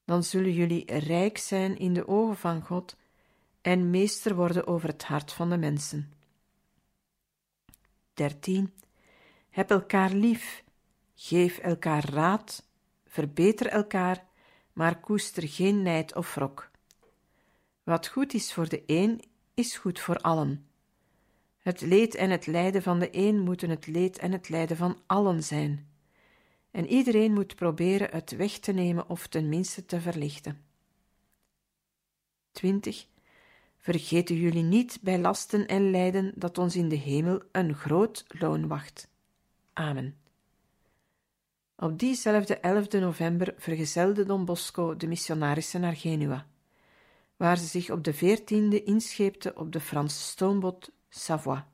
Dan 0.05 0.23
zullen 0.25 0.53
jullie 0.53 0.99
rijk 0.99 1.39
zijn 1.39 1.79
in 1.79 1.95
de 1.95 2.09
ogen 2.09 2.37
van 2.37 2.63
God 2.63 2.97
en 3.61 3.91
meester 3.91 4.35
worden 4.35 4.67
over 4.67 4.89
het 4.89 5.05
hart 5.05 5.33
van 5.33 5.51
de 5.51 5.57
mensen. 5.57 6.13
13. 8.15 8.73
Heb 9.51 9.71
elkaar 9.71 10.11
lief, 10.11 10.65
geef 11.15 11.59
elkaar 11.59 12.11
raad, 12.11 12.67
verbeter 13.05 13.67
elkaar 13.67 14.25
maar 14.75 15.01
koester 15.01 15.49
geen 15.49 15.83
nijd 15.83 16.15
of 16.15 16.35
wrok. 16.35 16.71
Wat 17.83 18.09
goed 18.09 18.35
is 18.35 18.53
voor 18.53 18.69
de 18.69 18.83
een, 18.87 19.23
is 19.55 19.77
goed 19.77 20.01
voor 20.01 20.17
allen. 20.17 20.69
Het 21.64 21.80
leed 21.80 22.14
en 22.14 22.30
het 22.30 22.47
lijden 22.47 22.83
van 22.83 22.99
de 22.99 23.09
een 23.12 23.40
moeten 23.40 23.71
het 23.71 23.87
leed 23.87 24.18
en 24.18 24.33
het 24.33 24.49
lijden 24.49 24.76
van 24.76 24.99
allen 25.06 25.42
zijn. 25.42 25.88
En 26.71 26.87
iedereen 26.87 27.33
moet 27.33 27.54
proberen 27.54 28.11
het 28.11 28.37
weg 28.37 28.59
te 28.59 28.73
nemen 28.73 29.09
of 29.09 29.26
tenminste 29.26 29.87
te 29.87 30.00
verlichten. 30.00 30.64
20. 32.52 33.06
Vergeten 33.78 34.37
jullie 34.37 34.62
niet 34.62 34.99
bij 35.02 35.18
lasten 35.18 35.66
en 35.66 35.90
lijden 35.90 36.33
dat 36.35 36.59
ons 36.59 36.76
in 36.76 36.88
de 36.88 36.97
hemel 36.97 37.42
een 37.52 37.75
groot 37.75 38.25
loon 38.28 38.68
wacht. 38.68 39.09
Amen. 39.73 40.16
Op 41.76 41.99
diezelfde 41.99 42.59
11 42.59 42.92
november 42.92 43.54
vergezelde 43.56 44.25
Don 44.25 44.44
Bosco 44.44 44.97
de 44.97 45.06
missionarissen 45.06 45.80
naar 45.80 45.97
Genua, 45.97 46.47
waar 47.37 47.59
ze 47.59 47.66
zich 47.66 47.90
op 47.90 48.04
de 48.04 48.14
14e 48.14 48.85
inscheepte 48.85 49.54
op 49.54 49.73
de 49.73 49.80
Franse 49.80 50.21
stoomboot 50.21 50.92
Savoie. 51.16 51.64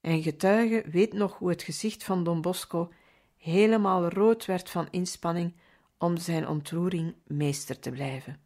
En 0.00 0.22
getuige 0.22 0.84
weet 0.90 1.12
nog 1.12 1.38
hoe 1.38 1.48
het 1.48 1.62
gezicht 1.62 2.04
van 2.04 2.24
Don 2.24 2.40
Bosco 2.40 2.92
helemaal 3.36 4.08
rood 4.08 4.44
werd 4.44 4.70
van 4.70 4.88
inspanning 4.90 5.54
om 5.98 6.16
zijn 6.16 6.48
ontroering 6.48 7.14
meester 7.26 7.78
te 7.78 7.90
blijven. 7.90 8.40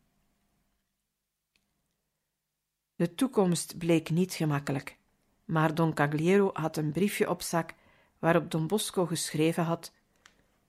De 2.94 3.14
toekomst 3.14 3.78
bleek 3.78 4.10
niet 4.10 4.34
gemakkelijk, 4.34 4.96
maar 5.44 5.74
Don 5.74 5.94
Cagliero 5.94 6.50
had 6.52 6.76
een 6.76 6.92
briefje 6.92 7.30
op 7.30 7.42
zak 7.42 7.74
waarop 8.18 8.50
Don 8.50 8.66
Bosco 8.66 9.06
geschreven 9.06 9.64
had 9.64 9.92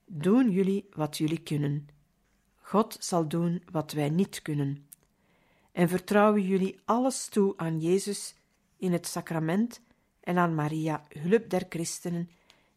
doen 0.04 0.50
jullie 0.50 0.88
wat 0.90 1.18
jullie 1.18 1.42
kunnen. 1.42 1.88
God 2.56 2.96
zal 3.00 3.28
doen 3.28 3.62
wat 3.70 3.92
wij 3.92 4.10
niet 4.10 4.42
kunnen. 4.42 4.88
En 5.72 5.88
vertrouwen 5.88 6.42
jullie 6.42 6.80
alles 6.84 7.28
toe 7.28 7.56
aan 7.56 7.80
Jezus 7.80 8.34
in 8.82 8.92
het 8.92 9.06
sacrament 9.06 9.80
en 10.20 10.38
aan 10.38 10.54
Maria, 10.54 11.04
hulp 11.08 11.50
der 11.50 11.66
christenen, 11.68 12.30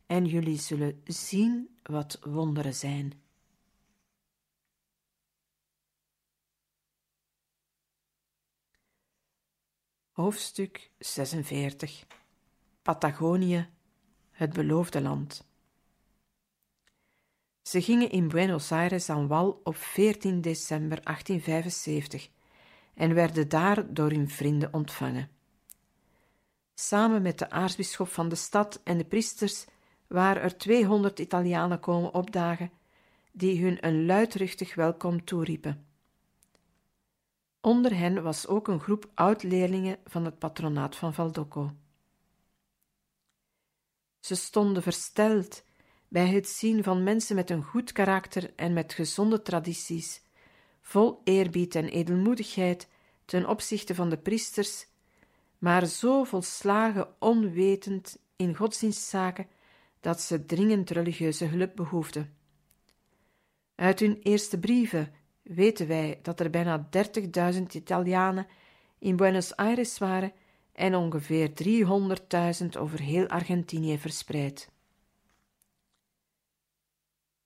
en 0.06 0.26
jullie 0.26 0.60
zullen 0.60 1.02
zien 1.04 1.78
wat 1.84 2.20
wonderen 2.22 2.74
zijn. 2.74 3.14
Hoofdstuk 10.12 10.92
46 10.98 12.06
Patagonië, 12.82 13.70
het 14.32 14.54
beloofde 14.54 15.02
land. 15.02 15.48
Ze 17.62 17.82
gingen 17.82 18.10
in 18.10 18.28
Buenos 18.28 18.72
Aires 18.72 19.10
aan 19.10 19.28
wal 19.28 19.62
op 19.64 19.76
14 19.76 20.42
december 20.42 21.04
1875 21.04 22.30
en 22.94 23.14
werden 23.14 23.50
daar 23.50 23.94
door 23.94 24.10
hun 24.10 24.30
vrienden 24.30 24.74
ontvangen. 24.74 25.35
Samen 26.76 27.22
met 27.22 27.40
de 27.40 27.50
aartsbisschop 27.50 28.08
van 28.08 28.30
de 28.30 28.36
stad 28.36 28.82
en 28.84 28.98
de 28.98 29.06
priesters 29.06 29.66
waren 30.08 30.42
er 30.42 30.58
200 30.58 31.20
Italianen 31.20 31.80
komen 31.80 32.14
opdagen, 32.14 32.72
die 33.32 33.64
hun 33.64 33.86
een 33.86 34.06
luidruchtig 34.06 34.76
welkom 34.76 35.26
toeriepen. 35.26 35.86
Onder 37.62 37.98
hen 37.98 38.24
was 38.24 38.48
ook 38.48 38.68
een 38.68 38.80
groep 38.80 39.10
oud-leerlingen 39.14 39.98
van 40.06 40.26
het 40.26 40.40
patronaat 40.40 40.96
van 40.96 41.14
Valdocco. 41.14 41.72
Ze 44.20 44.36
stonden 44.36 44.84
versteld 44.84 45.64
bij 46.08 46.28
het 46.28 46.48
zien 46.48 46.84
van 46.84 47.04
mensen 47.04 47.36
met 47.36 47.50
een 47.50 47.64
goed 47.64 47.92
karakter 47.92 48.54
en 48.56 48.74
met 48.74 48.94
gezonde 48.94 49.42
tradities, 49.42 50.22
vol 50.82 51.22
eerbied 51.24 51.76
en 51.76 51.88
edelmoedigheid 51.88 52.88
ten 53.26 53.48
opzichte 53.48 53.96
van 53.96 54.10
de 54.10 54.18
priesters, 54.18 54.88
maar 55.66 55.86
zo 55.86 56.24
volslagen 56.24 57.08
onwetend 57.20 58.18
in 58.36 58.56
godsdienstzaken 58.56 59.48
dat 60.00 60.22
ze 60.22 60.46
dringend 60.46 60.90
religieuze 60.90 61.46
hulp 61.46 61.76
behoefden. 61.76 62.34
Uit 63.76 64.00
hun 64.00 64.20
eerste 64.22 64.60
brieven 64.60 65.14
weten 65.42 65.88
wij 65.88 66.20
dat 66.22 66.40
er 66.40 66.50
bijna 66.50 66.90
30.000 67.54 67.62
Italianen 67.72 68.48
in 69.00 69.16
Buenos 69.16 69.56
Aires 69.56 69.98
waren 69.98 70.34
en 70.74 70.96
ongeveer 70.96 71.52
300.000 72.64 72.68
over 72.80 73.00
heel 73.00 73.28
Argentinië 73.28 73.98
verspreid. 73.98 74.72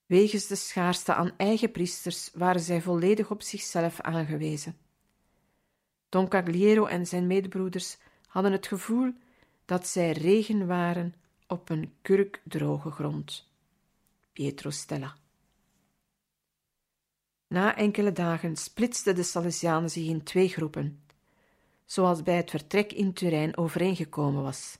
Wegens 0.06 0.46
de 0.46 0.56
schaarste 0.56 1.14
aan 1.14 1.36
eigen 1.36 1.70
priesters 1.70 2.30
waren 2.34 2.60
zij 2.60 2.82
volledig 2.82 3.30
op 3.30 3.42
zichzelf 3.42 4.00
aangewezen. 4.00 4.76
Don 6.08 6.28
Cagliero 6.28 6.86
en 6.86 7.06
zijn 7.06 7.26
medebroeders 7.26 7.98
hadden 8.30 8.52
het 8.52 8.66
gevoel 8.66 9.12
dat 9.64 9.86
zij 9.86 10.12
regen 10.12 10.66
waren 10.66 11.14
op 11.46 11.68
een 11.68 11.92
kurkdroge 12.02 12.90
grond. 12.90 13.48
Pietro 14.32 14.70
Stella. 14.70 15.16
Na 17.46 17.76
enkele 17.76 18.12
dagen 18.12 18.56
splitsten 18.56 19.14
de 19.14 19.22
Salesianen 19.22 19.90
zich 19.90 20.06
in 20.06 20.22
twee 20.22 20.48
groepen, 20.48 21.02
zoals 21.84 22.22
bij 22.22 22.36
het 22.36 22.50
vertrek 22.50 22.92
in 22.92 23.12
Turijn 23.12 23.56
overeengekomen 23.56 24.42
was. 24.42 24.78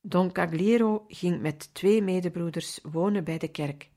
Don 0.00 0.32
Cagliero 0.32 1.04
ging 1.08 1.40
met 1.40 1.74
twee 1.74 2.02
medebroeders 2.02 2.78
wonen 2.82 3.24
bij 3.24 3.38
de 3.38 3.48
kerk, 3.48 3.90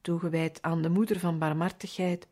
toegewijd 0.00 0.62
aan 0.62 0.82
de 0.82 0.88
moeder 0.88 1.18
van 1.18 1.38
barmhartigheid, 1.38 2.26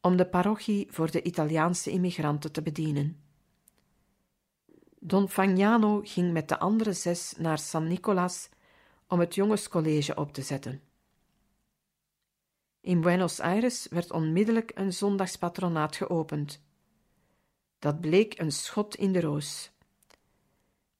om 0.00 0.16
de 0.16 0.26
parochie 0.26 0.86
voor 0.90 1.10
de 1.10 1.22
Italiaanse 1.22 1.90
immigranten 1.90 2.52
te 2.52 2.62
bedienen. 2.62 3.27
Don 5.00 5.28
Fagnano 5.28 6.00
ging 6.04 6.32
met 6.32 6.48
de 6.48 6.58
andere 6.58 6.92
zes 6.92 7.34
naar 7.36 7.58
San 7.58 7.86
Nicolas 7.86 8.48
om 9.06 9.20
het 9.20 9.34
jongenscollege 9.34 10.14
op 10.14 10.32
te 10.32 10.42
zetten. 10.42 10.82
In 12.80 13.00
Buenos 13.00 13.40
Aires 13.40 13.86
werd 13.90 14.10
onmiddellijk 14.10 14.72
een 14.74 14.92
zondagspatronaat 14.92 15.96
geopend. 15.96 16.62
Dat 17.78 18.00
bleek 18.00 18.38
een 18.38 18.52
schot 18.52 18.96
in 18.96 19.12
de 19.12 19.20
roos. 19.20 19.70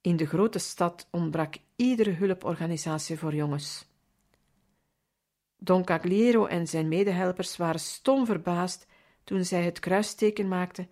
In 0.00 0.16
de 0.16 0.26
grote 0.26 0.58
stad 0.58 1.08
ontbrak 1.10 1.56
iedere 1.76 2.10
hulporganisatie 2.10 3.18
voor 3.18 3.34
jongens. 3.34 3.86
Don 5.56 5.84
Cagliero 5.84 6.46
en 6.46 6.66
zijn 6.66 6.88
medehelpers 6.88 7.56
waren 7.56 7.80
stom 7.80 8.26
verbaasd 8.26 8.86
toen 9.24 9.44
zij 9.44 9.62
het 9.64 9.78
kruisteken 9.78 10.48
maakten 10.48 10.90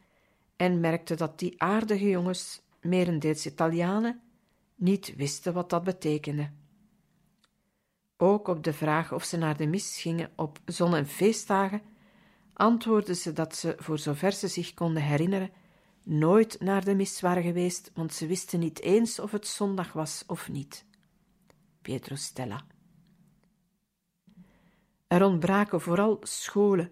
en 0.57 0.81
merkten 0.81 1.16
dat 1.16 1.38
die 1.38 1.62
aardige 1.62 2.09
jongens, 2.09 2.62
merendeels 2.87 3.46
Italianen, 3.46 4.20
niet 4.75 5.14
wisten 5.16 5.53
wat 5.53 5.70
dat 5.70 5.85
betekende. 5.85 6.51
Ook 8.16 8.49
op 8.49 8.64
de 8.64 8.72
vraag 8.72 9.12
of 9.12 9.25
ze 9.25 9.37
naar 9.37 9.57
de 9.57 9.66
mis 9.66 10.01
gingen 10.01 10.31
op 10.37 10.59
zon- 10.64 10.94
en 10.94 11.07
feestdagen, 11.07 11.83
antwoordden 12.53 13.16
ze 13.16 13.33
dat 13.33 13.57
ze, 13.57 13.75
voor 13.79 13.99
zover 13.99 14.33
ze 14.33 14.49
zich 14.49 14.75
konden 14.75 15.03
herinneren, 15.03 15.51
nooit 16.03 16.61
naar 16.61 16.85
de 16.85 16.94
mis 16.94 17.20
waren 17.20 17.42
geweest, 17.42 17.90
want 17.94 18.14
ze 18.14 18.27
wisten 18.27 18.59
niet 18.59 18.81
eens 18.81 19.18
of 19.18 19.31
het 19.31 19.46
zondag 19.46 19.92
was 19.92 20.25
of 20.27 20.49
niet. 20.49 20.85
Pietro 21.83 22.14
Stella. 22.14 22.64
Er 25.07 25.25
ontbraken 25.25 25.81
vooral 25.81 26.18
scholen, 26.22 26.90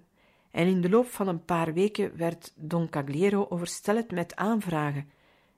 en 0.50 0.66
in 0.66 0.80
de 0.80 0.88
loop 0.88 1.06
van 1.06 1.28
een 1.28 1.44
paar 1.44 1.72
weken 1.72 2.16
werd 2.16 2.52
Don 2.56 2.88
Cagliero 2.88 3.46
overstelpt 3.48 4.10
met 4.10 4.36
aanvragen, 4.36 5.10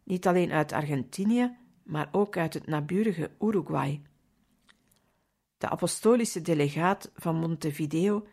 niet 0.06 0.26
alleen 0.26 0.52
uit 0.52 0.72
Argentinië, 0.72 1.56
maar 1.82 2.08
ook 2.12 2.36
uit 2.36 2.54
het 2.54 2.66
naburige 2.66 3.30
Uruguay. 3.40 4.02
De 5.58 5.68
apostolische 5.68 6.42
delegaat 6.42 7.10
van 7.14 7.36
Montevideo, 7.36 8.26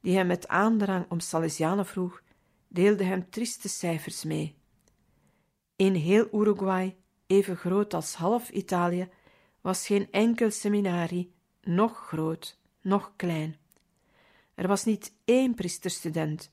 die 0.00 0.16
hem 0.16 0.26
met 0.26 0.48
aandrang 0.48 1.06
om 1.08 1.20
Salesianen 1.20 1.86
vroeg, 1.86 2.22
deelde 2.68 3.04
hem 3.04 3.30
trieste 3.30 3.68
cijfers 3.68 4.24
mee. 4.24 4.54
In 5.76 5.94
heel 5.94 6.28
Uruguay, 6.32 6.96
even 7.26 7.56
groot 7.56 7.94
als 7.94 8.14
half 8.14 8.50
Italië, 8.50 9.08
was 9.60 9.86
geen 9.86 10.10
enkel 10.10 10.50
seminarie, 10.50 11.34
nog 11.62 12.06
groot, 12.06 12.58
nog 12.80 13.12
klein. 13.16 13.56
Er 14.54 14.68
was 14.68 14.84
niet 14.84 15.12
één 15.24 15.54
priesterstudent. 15.54 16.50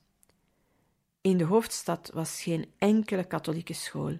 In 1.20 1.36
de 1.36 1.44
hoofdstad 1.44 2.10
was 2.14 2.42
geen 2.42 2.72
enkele 2.78 3.24
katholieke 3.24 3.72
school. 3.72 4.18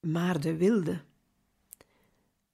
Maar 0.00 0.40
de 0.40 0.56
wilde. 0.56 1.00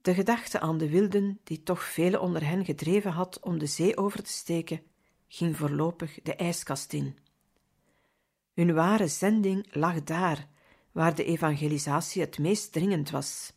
De 0.00 0.14
gedachte 0.14 0.60
aan 0.60 0.78
de 0.78 0.88
wilden, 0.88 1.40
die 1.44 1.62
toch 1.62 1.84
velen 1.84 2.20
onder 2.20 2.46
hen 2.46 2.64
gedreven 2.64 3.10
had 3.10 3.40
om 3.40 3.58
de 3.58 3.66
zee 3.66 3.96
over 3.96 4.22
te 4.22 4.30
steken, 4.30 4.82
ging 5.28 5.56
voorlopig 5.56 6.22
de 6.22 6.34
ijskast 6.34 6.92
in. 6.92 7.18
Hun 8.54 8.74
ware 8.74 9.08
zending 9.08 9.66
lag 9.70 10.02
daar, 10.02 10.48
waar 10.92 11.14
de 11.14 11.24
evangelisatie 11.24 12.22
het 12.22 12.38
meest 12.38 12.72
dringend 12.72 13.10
was. 13.10 13.52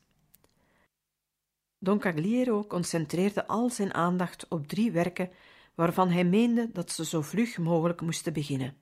Don 1.80 2.00
Cagliero 2.00 2.64
concentreerde 2.66 3.48
al 3.48 3.70
zijn 3.70 3.94
aandacht 3.94 4.48
op 4.48 4.68
drie 4.68 4.92
werken 4.92 5.32
waarvan 5.76 6.10
hij 6.10 6.24
meende 6.24 6.72
dat 6.72 6.92
ze 6.92 7.06
zo 7.06 7.22
vlug 7.22 7.58
mogelijk 7.58 8.02
moesten 8.02 8.34
beginnen. 8.34 8.78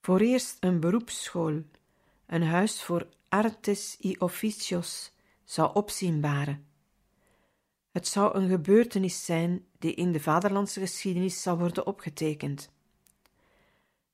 Voor 0.00 0.20
eerst 0.20 0.56
een 0.60 0.80
beroepsschool, 0.80 1.62
een 2.32 2.42
huis 2.42 2.82
voor 2.82 3.08
artes 3.28 3.96
y 4.00 4.16
officios, 4.18 5.12
zou 5.44 5.74
opzienbaren. 5.74 6.66
Het 7.90 8.08
zou 8.08 8.36
een 8.36 8.48
gebeurtenis 8.48 9.24
zijn 9.24 9.64
die 9.78 9.94
in 9.94 10.12
de 10.12 10.20
vaderlandse 10.20 10.80
geschiedenis 10.80 11.42
zou 11.42 11.58
worden 11.58 11.86
opgetekend. 11.86 12.70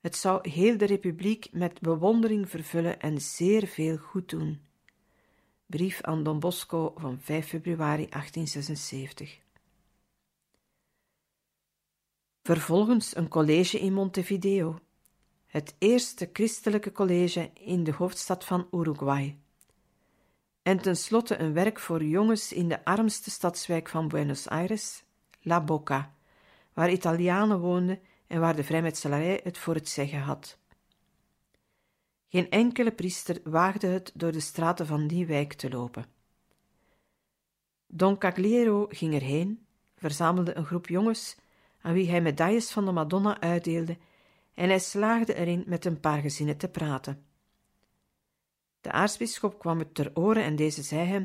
Het 0.01 0.17
zou 0.17 0.51
heel 0.51 0.77
de 0.77 0.85
republiek 0.85 1.49
met 1.53 1.81
bewondering 1.81 2.51
vervullen 2.51 3.01
en 3.01 3.21
zeer 3.21 3.67
veel 3.67 3.97
goed 3.97 4.29
doen. 4.29 4.61
Brief 5.67 6.03
aan 6.03 6.23
Don 6.23 6.39
Bosco 6.39 6.95
van 6.97 7.19
5 7.21 7.47
februari 7.47 8.09
1876. 8.09 9.39
Vervolgens 12.43 13.17
een 13.17 13.29
college 13.29 13.79
in 13.81 13.93
Montevideo, 13.93 14.79
het 15.49 15.75
eerste 15.79 16.31
christelijke 16.33 16.93
college 16.93 17.51
in 17.55 17.85
de 17.85 17.93
hoofdstad 17.93 18.45
van 18.45 18.69
Uruguay. 18.73 19.39
En 20.63 20.79
tenslotte 20.79 21.39
een 21.39 21.53
werk 21.53 21.79
voor 21.79 22.05
jongens 22.05 22.53
in 22.53 22.69
de 22.69 22.85
armste 22.85 23.31
stadswijk 23.31 23.89
van 23.89 24.09
Buenos 24.09 24.49
Aires, 24.49 25.05
La 25.41 25.61
Boca, 25.61 26.15
waar 26.73 26.91
Italianen 26.91 27.61
woonden 27.61 28.01
en 28.27 28.41
waar 28.41 28.57
de 28.57 28.65
vrijmetselarij 28.65 29.41
het 29.45 29.59
voor 29.59 29.75
het 29.75 29.89
zeggen 29.89 30.21
had. 30.21 30.59
Geen 32.29 32.51
enkele 32.51 32.93
priester 32.93 33.41
waagde 33.45 33.87
het 33.87 34.13
door 34.15 34.33
de 34.33 34.41
straten 34.41 34.87
van 34.87 35.07
die 35.07 35.27
wijk 35.27 35.53
te 35.53 35.71
lopen. 35.71 36.07
Don 37.87 38.19
Cagliero 38.19 38.87
ging 38.89 39.15
erheen, 39.15 39.67
verzamelde 39.97 40.57
een 40.57 40.65
groep 40.65 40.87
jongens 40.87 41.37
aan 41.81 41.93
wie 41.93 42.11
hij 42.11 42.21
medailles 42.21 42.71
van 42.71 42.85
de 42.85 42.93
Madonna 42.93 43.41
uitdeelde 43.41 43.97
en 44.59 44.69
hij 44.69 44.79
slaagde 44.79 45.35
erin 45.35 45.65
met 45.67 45.85
een 45.85 46.01
paar 46.01 46.21
gezinnen 46.21 46.57
te 46.57 46.69
praten. 46.69 47.25
De 48.81 48.91
aartsbisschop 48.91 49.59
kwam 49.59 49.79
het 49.79 49.95
ter 49.95 50.11
oren 50.15 50.43
en 50.43 50.57
deze 50.57 50.83
zei 50.83 51.07
hem: 51.07 51.25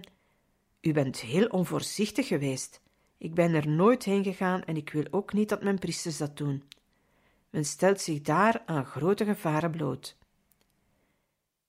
U 0.81 0.91
bent 0.91 1.19
heel 1.19 1.47
onvoorzichtig 1.47 2.27
geweest. 2.27 2.81
Ik 3.17 3.33
ben 3.33 3.53
er 3.53 3.67
nooit 3.67 4.03
heen 4.03 4.23
gegaan 4.23 4.63
en 4.63 4.75
ik 4.75 4.89
wil 4.89 5.05
ook 5.11 5.33
niet 5.33 5.49
dat 5.49 5.63
mijn 5.63 5.79
priesters 5.79 6.17
dat 6.17 6.37
doen. 6.37 6.63
Men 7.49 7.65
stelt 7.65 8.01
zich 8.01 8.21
daar 8.21 8.61
aan 8.65 8.85
grote 8.85 9.25
gevaren 9.25 9.71
bloot. 9.71 10.17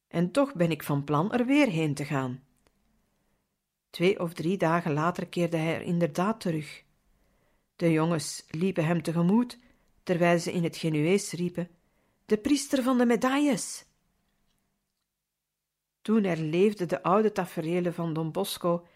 En 0.09 0.31
toch 0.31 0.55
ben 0.55 0.71
ik 0.71 0.83
van 0.83 1.05
plan 1.05 1.33
er 1.33 1.47
weer 1.47 1.69
heen 1.69 1.95
te 1.95 2.05
gaan. 2.05 2.43
Twee 3.91 4.21
of 4.21 4.33
drie 4.33 4.57
dagen 4.57 4.93
later 4.93 5.27
keerde 5.27 5.57
hij 5.57 5.75
er 5.75 5.83
inderdaad 5.83 6.41
terug. 6.41 6.85
De 7.77 7.93
jongens 7.93 8.45
liepen 8.51 8.87
hem 8.87 9.03
tegemoet, 9.03 9.59
terwijl 10.05 10.39
ze 10.39 10.53
in 10.53 10.65
het 10.65 10.77
Genuees 10.77 11.33
riepen: 11.33 11.69
De 12.27 12.39
priester 12.39 12.83
van 12.83 12.99
de 12.99 13.07
medailles! 13.07 13.85
Toen 16.03 16.25
herleefde 16.25 16.87
de 16.87 17.03
oude 17.03 17.33
tafereelen 17.33 17.95
van 17.95 18.13
Don 18.13 18.33
Bosco 18.33 18.87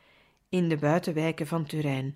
in 0.48 0.68
de 0.68 0.76
buitenwijken 0.76 1.46
van 1.46 1.66
Turijn. 1.66 2.14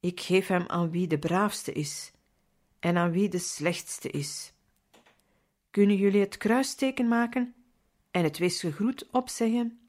Ik 0.00 0.20
geef 0.20 0.46
hem 0.46 0.64
aan 0.66 0.90
wie 0.90 1.06
de 1.06 1.18
braafste 1.18 1.72
is 1.72 2.12
en 2.78 2.96
aan 2.96 3.10
wie 3.10 3.28
de 3.28 3.38
slechtste 3.38 4.10
is. 4.10 4.52
Kunnen 5.70 5.96
jullie 5.96 6.20
het 6.20 6.36
kruisteken 6.36 7.08
maken 7.08 7.54
en 8.10 8.22
het 8.22 8.38
weesgegroet 8.38 9.08
opzeggen? 9.10 9.80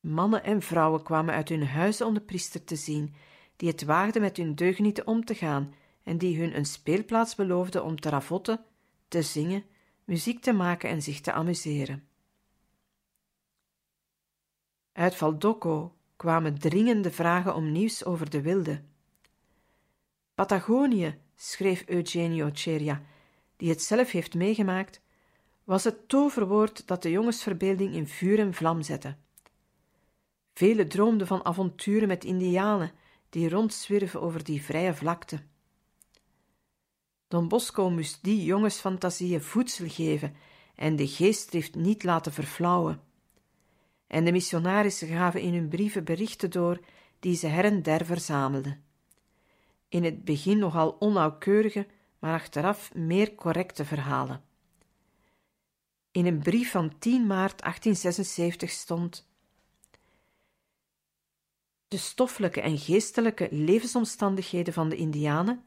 Mannen 0.00 0.44
en 0.44 0.62
vrouwen 0.62 1.02
kwamen 1.02 1.34
uit 1.34 1.48
hun 1.48 1.66
huizen 1.66 2.06
om 2.06 2.14
de 2.14 2.20
priester 2.20 2.64
te 2.64 2.76
zien, 2.76 3.14
die 3.56 3.68
het 3.68 3.84
waagden 3.84 4.22
met 4.22 4.36
hun 4.36 4.54
deugnieten 4.54 5.06
om 5.06 5.24
te 5.24 5.34
gaan 5.34 5.74
en 6.02 6.18
die 6.18 6.40
hun 6.40 6.56
een 6.56 6.66
speelplaats 6.66 7.34
beloofden 7.34 7.84
om 7.84 8.00
te 8.00 8.08
ravotten, 8.08 8.64
te 9.08 9.22
zingen, 9.22 9.64
muziek 10.04 10.42
te 10.42 10.52
maken 10.52 10.88
en 10.88 11.02
zich 11.02 11.20
te 11.20 11.32
amuseren. 11.32 12.08
Uit 14.92 15.14
Valdocco 15.14 15.94
kwamen 16.16 16.58
dringende 16.58 17.10
vragen 17.10 17.54
om 17.54 17.72
nieuws 17.72 18.04
over 18.04 18.30
de 18.30 18.40
wilde. 18.40 18.82
Patagonië, 20.34 21.18
schreef 21.36 21.84
Eugenio 21.86 22.50
Ceria, 22.52 23.02
die 23.56 23.68
het 23.68 23.82
zelf 23.82 24.10
heeft 24.10 24.34
meegemaakt, 24.34 25.00
was 25.64 25.84
het 25.84 26.08
toverwoord 26.08 26.86
dat 26.86 27.02
de 27.02 27.10
jongensverbeelding 27.10 27.94
in 27.94 28.08
vuur 28.08 28.38
en 28.38 28.54
vlam 28.54 28.82
zette. 28.82 29.16
Velen 30.54 30.88
droomden 30.88 31.26
van 31.26 31.44
avonturen 31.44 32.08
met 32.08 32.24
indianen 32.24 32.92
die 33.34 33.48
rondzwierven 33.48 34.20
over 34.20 34.44
die 34.44 34.62
vrije 34.62 34.94
vlakte. 34.94 35.42
Don 37.28 37.48
Bosco 37.48 37.90
moest 37.90 38.18
die 38.22 38.44
jongensfantasieën 38.44 39.42
voedsel 39.42 39.88
geven 39.88 40.34
en 40.74 40.96
de 40.96 41.06
geestdrift 41.06 41.74
niet 41.74 42.02
laten 42.02 42.32
verflauwen. 42.32 43.00
En 44.06 44.24
de 44.24 44.32
missionarissen 44.32 45.08
gaven 45.08 45.40
in 45.40 45.54
hun 45.54 45.68
brieven 45.68 46.04
berichten 46.04 46.50
door 46.50 46.80
die 47.20 47.36
ze 47.36 47.46
her 47.46 47.64
en 47.64 47.82
der 47.82 48.04
verzamelden 48.04 48.84
in 49.94 50.04
het 50.04 50.24
begin 50.24 50.58
nogal 50.58 50.96
onnauwkeurige, 50.98 51.86
maar 52.18 52.32
achteraf 52.32 52.94
meer 52.94 53.34
correcte 53.34 53.84
verhalen. 53.84 54.42
In 56.10 56.26
een 56.26 56.38
brief 56.38 56.70
van 56.70 56.98
10 56.98 57.26
maart 57.26 57.60
1876 57.60 58.70
stond: 58.70 59.28
De 61.94 62.00
stoffelijke 62.00 62.60
en 62.60 62.78
geestelijke 62.78 63.48
levensomstandigheden 63.50 64.74
van 64.74 64.88
de 64.88 64.96
Indianen, 64.96 65.64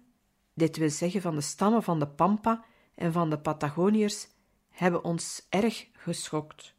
dit 0.54 0.78
wil 0.78 0.90
zeggen 0.90 1.22
van 1.22 1.36
de 1.36 1.42
stammen 1.42 1.84
van 1.84 2.00
de 2.00 2.08
Pampa 2.08 2.64
en 2.96 3.12
van 3.12 3.30
de 3.30 3.40
Patagoniërs 3.40 4.28
hebben 4.70 5.04
ons 5.04 5.46
erg 5.50 5.88
geschokt. 5.94 6.74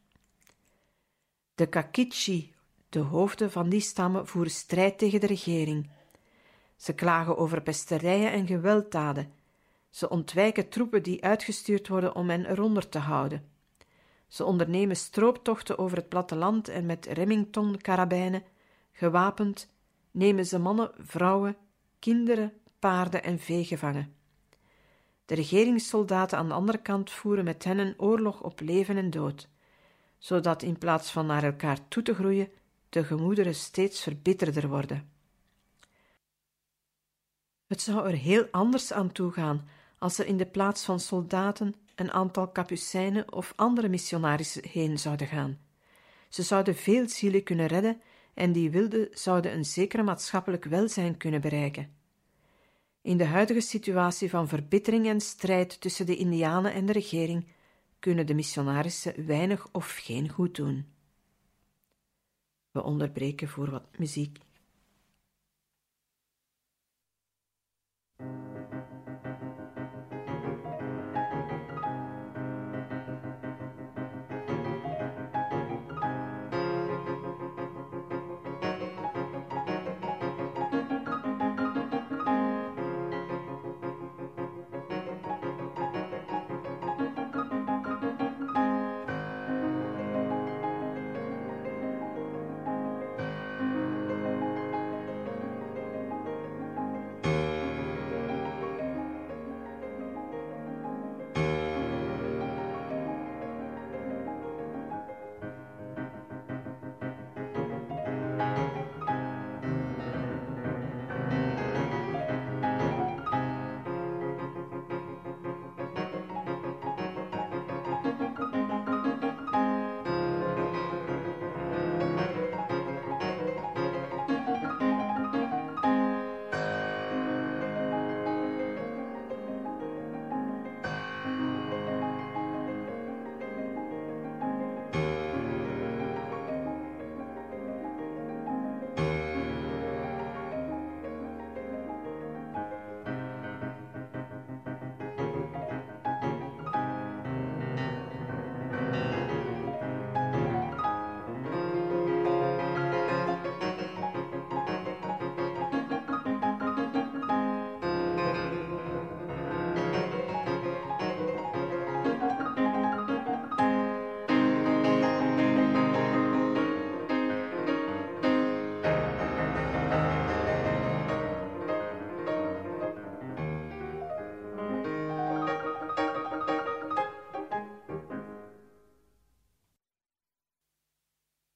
De 1.55 1.65
Kakichi, 1.65 2.53
de 2.89 2.99
hoofden 2.99 3.51
van 3.51 3.69
die 3.69 3.79
stammen, 3.79 4.27
voeren 4.27 4.51
strijd 4.51 4.97
tegen 4.97 5.19
de 5.19 5.27
regering. 5.27 5.89
Ze 6.75 6.93
klagen 6.93 7.37
over 7.37 7.61
pesterijen 7.61 8.31
en 8.31 8.47
gewelddaden. 8.47 9.33
Ze 9.89 10.09
ontwijken 10.09 10.69
troepen 10.69 11.03
die 11.03 11.23
uitgestuurd 11.23 11.87
worden 11.87 12.15
om 12.15 12.29
hen 12.29 12.45
eronder 12.45 12.89
te 12.89 12.99
houden. 12.99 13.49
Ze 14.27 14.45
ondernemen 14.45 14.95
strooptochten 14.95 15.77
over 15.77 15.97
het 15.97 16.09
platteland 16.09 16.67
en 16.67 16.85
met 16.85 17.05
Remington-karabijnen, 17.05 18.43
gewapend, 18.91 19.67
nemen 20.11 20.45
ze 20.45 20.59
mannen, 20.59 20.91
vrouwen, 20.97 21.57
kinderen, 21.99 22.53
paarden 22.79 23.23
en 23.23 23.39
vee 23.39 23.65
gevangen. 23.65 24.13
De 25.25 25.35
regeringssoldaten 25.35 26.37
aan 26.37 26.47
de 26.47 26.53
andere 26.53 26.81
kant 26.81 27.11
voeren 27.11 27.43
met 27.43 27.63
hen 27.63 27.77
een 27.77 27.93
oorlog 27.97 28.41
op 28.41 28.59
leven 28.59 28.97
en 28.97 29.09
dood, 29.09 29.47
zodat 30.17 30.61
in 30.61 30.77
plaats 30.77 31.11
van 31.11 31.25
naar 31.25 31.43
elkaar 31.43 31.87
toe 31.87 32.03
te 32.03 32.13
groeien, 32.13 32.51
de 32.89 33.03
gemoederen 33.03 33.55
steeds 33.55 34.01
verbitterder 34.01 34.67
worden. 34.67 35.09
Het 37.67 37.81
zou 37.81 38.07
er 38.07 38.15
heel 38.15 38.47
anders 38.51 38.93
aan 38.93 39.11
toegaan 39.11 39.67
als 39.99 40.19
er 40.19 40.25
in 40.25 40.37
de 40.37 40.45
plaats 40.45 40.83
van 40.83 40.99
soldaten 40.99 41.75
een 41.95 42.11
aantal 42.11 42.47
kapucijnen 42.47 43.33
of 43.33 43.53
andere 43.55 43.89
missionarissen 43.89 44.67
heen 44.67 44.99
zouden 44.99 45.27
gaan. 45.27 45.59
Ze 46.29 46.43
zouden 46.43 46.75
veel 46.75 47.09
zielen 47.09 47.43
kunnen 47.43 47.67
redden 47.67 48.01
en 48.33 48.51
die 48.51 48.69
wilden 48.69 49.07
zouden 49.11 49.53
een 49.53 49.65
zekere 49.65 50.03
maatschappelijk 50.03 50.65
welzijn 50.65 51.17
kunnen 51.17 51.41
bereiken. 51.41 51.97
In 53.01 53.17
de 53.17 53.25
huidige 53.25 53.61
situatie 53.61 54.29
van 54.29 54.47
verbittering 54.47 55.07
en 55.07 55.21
strijd 55.21 55.81
tussen 55.81 56.05
de 56.05 56.15
Indianen 56.15 56.73
en 56.73 56.85
de 56.85 56.91
regering 56.91 57.47
kunnen 57.99 58.25
de 58.25 58.33
missionarissen 58.33 59.25
weinig 59.25 59.67
of 59.71 59.95
geen 59.95 60.29
goed 60.29 60.55
doen. 60.55 60.85
We 62.71 62.83
onderbreken 62.83 63.47
voor 63.47 63.69
wat 63.69 63.97
muziek. 63.97 64.37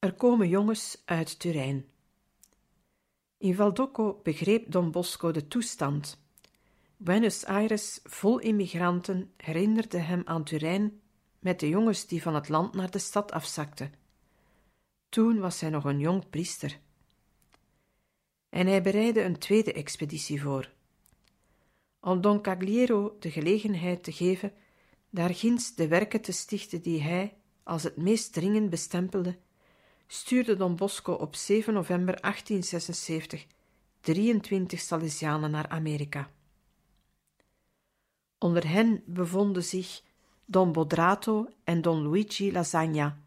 Er 0.03 0.13
komen 0.13 0.49
jongens 0.49 1.01
uit 1.05 1.39
Turijn. 1.39 1.85
In 3.37 3.55
Valdocco 3.55 4.19
begreep 4.23 4.71
Don 4.71 4.91
Bosco 4.91 5.31
de 5.31 5.47
toestand. 5.47 6.21
Buenos 6.97 7.45
Aires, 7.45 7.99
vol 8.03 8.39
immigranten, 8.39 9.33
herinnerde 9.37 9.97
hem 9.97 10.21
aan 10.25 10.43
Turijn 10.43 11.01
met 11.39 11.59
de 11.59 11.69
jongens 11.69 12.07
die 12.07 12.21
van 12.21 12.35
het 12.35 12.49
land 12.49 12.73
naar 12.73 12.91
de 12.91 12.99
stad 12.99 13.31
afzakten. 13.31 13.93
Toen 15.09 15.39
was 15.39 15.61
hij 15.61 15.69
nog 15.69 15.83
een 15.83 15.99
jong 15.99 16.29
priester. 16.29 16.79
En 18.49 18.67
hij 18.67 18.81
bereidde 18.81 19.21
een 19.21 19.37
tweede 19.37 19.73
expeditie 19.73 20.41
voor. 20.41 20.71
Om 21.99 22.21
Don 22.21 22.41
Cagliero 22.41 23.15
de 23.19 23.31
gelegenheid 23.31 24.03
te 24.03 24.11
geven 24.11 24.53
daar 25.09 25.33
ginds 25.33 25.75
de 25.75 25.87
werken 25.87 26.21
te 26.21 26.31
stichten 26.31 26.81
die 26.81 27.01
hij 27.01 27.37
als 27.63 27.83
het 27.83 27.97
meest 27.97 28.33
dringend 28.33 28.69
bestempelde 28.69 29.37
stuurde 30.07 30.55
Don 30.55 30.75
Bosco 30.75 31.13
op 31.13 31.35
7 31.35 31.73
november 31.73 32.21
1876 32.21 33.47
23 33.99 34.79
Salesianen 34.79 35.51
naar 35.51 35.69
Amerika. 35.69 36.29
Onder 38.37 38.69
hen 38.69 39.03
bevonden 39.05 39.63
zich 39.63 40.01
Don 40.45 40.71
Bodrato 40.71 41.47
en 41.63 41.81
Don 41.81 42.03
Luigi 42.03 42.51
Lasagna, 42.51 43.17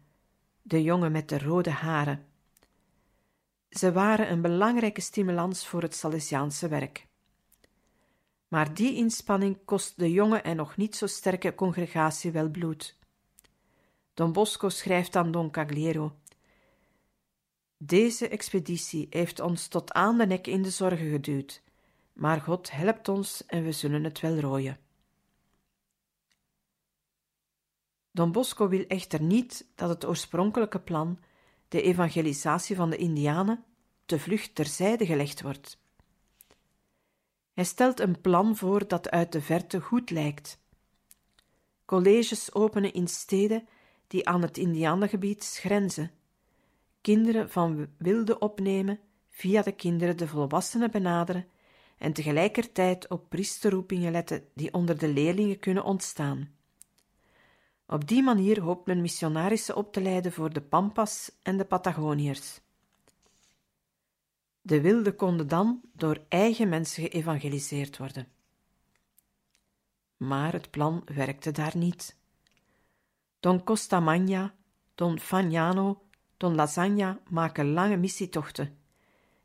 de 0.61 0.83
jongen 0.83 1.11
met 1.11 1.29
de 1.29 1.39
rode 1.39 1.69
haren. 1.69 2.25
Ze 3.69 3.91
waren 3.91 4.31
een 4.31 4.41
belangrijke 4.41 5.01
stimulans 5.01 5.67
voor 5.67 5.81
het 5.81 5.95
Salesiaanse 5.95 6.67
werk. 6.67 7.07
Maar 8.47 8.73
die 8.73 8.95
inspanning 8.95 9.57
kost 9.65 9.97
de 9.97 10.11
jonge 10.11 10.41
en 10.41 10.55
nog 10.55 10.77
niet 10.77 10.95
zo 10.95 11.07
sterke 11.07 11.55
congregatie 11.55 12.31
wel 12.31 12.49
bloed. 12.49 12.97
Don 14.13 14.31
Bosco 14.31 14.69
schrijft 14.69 15.15
aan 15.15 15.31
Don 15.31 15.51
Cagliero 15.51 16.15
deze 17.77 18.27
expeditie 18.27 19.07
heeft 19.09 19.39
ons 19.39 19.67
tot 19.67 19.93
aan 19.93 20.17
de 20.17 20.25
nek 20.25 20.47
in 20.47 20.61
de 20.61 20.69
zorgen 20.69 21.09
geduwd, 21.11 21.61
maar 22.13 22.41
God 22.41 22.71
helpt 22.71 23.07
ons 23.07 23.45
en 23.45 23.63
we 23.63 23.71
zullen 23.71 24.03
het 24.03 24.19
wel 24.19 24.39
rooien. 24.39 24.79
Don 28.11 28.31
Bosco 28.31 28.67
wil 28.67 28.85
echter 28.87 29.21
niet 29.21 29.67
dat 29.75 29.89
het 29.89 30.05
oorspronkelijke 30.05 30.79
plan, 30.79 31.19
de 31.67 31.81
evangelisatie 31.81 32.75
van 32.75 32.89
de 32.89 32.97
Indianen, 32.97 33.63
te 34.05 34.19
vlucht 34.19 34.55
terzijde 34.55 35.05
gelegd 35.05 35.41
wordt. 35.41 35.79
Hij 37.53 37.63
stelt 37.63 37.99
een 37.99 38.21
plan 38.21 38.55
voor 38.55 38.87
dat 38.87 39.09
uit 39.09 39.31
de 39.31 39.41
verte 39.41 39.81
goed 39.81 40.09
lijkt. 40.09 40.59
Colleges 41.85 42.53
openen 42.53 42.93
in 42.93 43.07
steden 43.07 43.67
die 44.07 44.27
aan 44.27 44.41
het 44.41 44.57
Indianengebied 44.57 45.57
grenzen 45.59 46.11
kinderen 47.13 47.49
van 47.49 47.87
wilde 47.97 48.39
opnemen, 48.39 48.99
via 49.29 49.61
de 49.61 49.71
kinderen 49.71 50.17
de 50.17 50.27
volwassenen 50.27 50.91
benaderen 50.91 51.47
en 51.97 52.13
tegelijkertijd 52.13 53.07
op 53.09 53.29
priesterroepingen 53.29 54.11
letten 54.11 54.47
die 54.53 54.73
onder 54.73 54.97
de 54.97 55.07
leerlingen 55.07 55.59
kunnen 55.59 55.83
ontstaan. 55.83 56.55
Op 57.85 58.07
die 58.07 58.23
manier 58.23 58.61
hoopt 58.61 58.85
men 58.87 59.01
missionarissen 59.01 59.75
op 59.75 59.93
te 59.93 60.01
leiden 60.01 60.31
voor 60.31 60.53
de 60.53 60.61
Pampas 60.61 61.31
en 61.41 61.57
de 61.57 61.65
Patagoniërs. 61.65 62.59
De 64.61 64.81
wilden 64.81 65.15
konden 65.15 65.47
dan 65.47 65.81
door 65.93 66.25
eigen 66.27 66.69
mensen 66.69 67.03
geëvangeliseerd 67.03 67.97
worden. 67.97 68.27
Maar 70.17 70.53
het 70.53 70.69
plan 70.69 71.01
werkte 71.05 71.51
daar 71.51 71.77
niet. 71.77 72.17
Don 73.39 73.63
Costamagna, 73.63 74.55
Don 74.95 75.19
Fagnano, 75.19 76.06
Don 76.37 76.55
Lasagna 76.55 77.19
maken 77.29 77.71
lange 77.71 77.97
missietochten, 77.97 78.77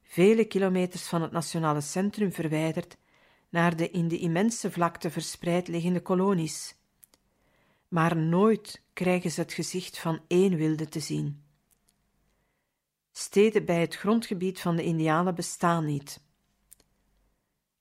vele 0.02 0.44
kilometers 0.44 1.02
van 1.02 1.22
het 1.22 1.32
nationale 1.32 1.80
centrum 1.80 2.32
verwijderd, 2.32 2.96
naar 3.48 3.76
de 3.76 3.90
in 3.90 4.08
de 4.08 4.18
immense 4.18 4.70
vlakte 4.70 5.10
verspreid 5.10 5.68
liggende 5.68 6.00
kolonies. 6.00 6.76
Maar 7.88 8.16
nooit 8.16 8.82
krijgen 8.92 9.30
ze 9.30 9.40
het 9.40 9.52
gezicht 9.52 9.98
van 9.98 10.20
één 10.26 10.56
wilde 10.56 10.88
te 10.88 11.00
zien. 11.00 11.42
Steden 13.12 13.64
bij 13.64 13.80
het 13.80 13.96
grondgebied 13.96 14.60
van 14.60 14.76
de 14.76 14.82
Indianen 14.82 15.34
bestaan 15.34 15.84
niet. 15.84 16.20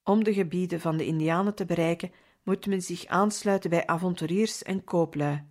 Om 0.03 0.23
de 0.23 0.33
gebieden 0.33 0.81
van 0.81 0.97
de 0.97 1.05
Indianen 1.05 1.55
te 1.55 1.65
bereiken, 1.65 2.11
moet 2.43 2.65
men 2.65 2.81
zich 2.81 3.05
aansluiten 3.05 3.69
bij 3.69 3.87
avonturiers 3.87 4.63
en 4.63 4.83
kooplui, 4.83 5.43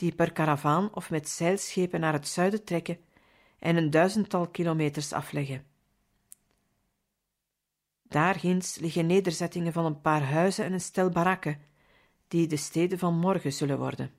die 0.00 0.14
per 0.14 0.32
karavaan 0.32 0.94
of 0.94 1.10
met 1.10 1.28
zeilschepen 1.28 2.00
naar 2.00 2.12
het 2.12 2.28
zuiden 2.28 2.64
trekken 2.64 2.98
en 3.58 3.76
een 3.76 3.90
duizendtal 3.90 4.48
kilometers 4.48 5.12
afleggen. 5.12 5.64
Daarginds 8.02 8.78
liggen 8.78 9.06
nederzettingen 9.06 9.72
van 9.72 9.84
een 9.84 10.00
paar 10.00 10.22
huizen 10.22 10.64
en 10.64 10.72
een 10.72 10.80
stel 10.80 11.10
barakken, 11.10 11.60
die 12.28 12.46
de 12.46 12.56
steden 12.56 12.98
van 12.98 13.14
morgen 13.14 13.52
zullen 13.52 13.78
worden. 13.78 14.10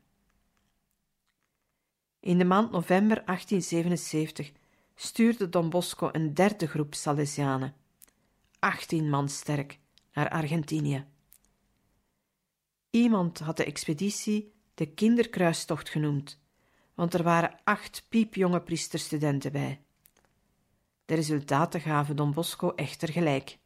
In 2.20 2.38
de 2.38 2.46
maand 2.46 2.72
november 2.72 3.24
1877 3.26 4.52
stuurde 4.96 5.50
Don 5.50 5.70
Bosco 5.70 6.10
een 6.12 6.34
derde 6.34 6.68
groep 6.68 6.94
Salesianen, 6.94 7.76
achttien 8.60 9.10
man 9.10 9.30
sterk, 9.30 9.80
naar 10.14 10.30
Argentinië. 10.30 11.06
Iemand 12.90 13.40
had 13.40 13.58
de 13.58 13.66
expeditie 13.66 14.51
de 14.74 14.86
kinderkruistocht 14.86 15.90
genoemd, 15.90 16.40
want 16.96 17.14
er 17.14 17.24
waren 17.24 17.60
acht 17.64 18.06
piepjonge 18.10 18.62
priesterstudenten 18.62 19.52
bij. 19.52 19.82
De 21.06 21.16
resultaten 21.16 21.82
gaven 21.82 22.16
Don 22.16 22.34
Bosco 22.34 22.74
echter 22.76 23.10
gelijk. 23.10 23.58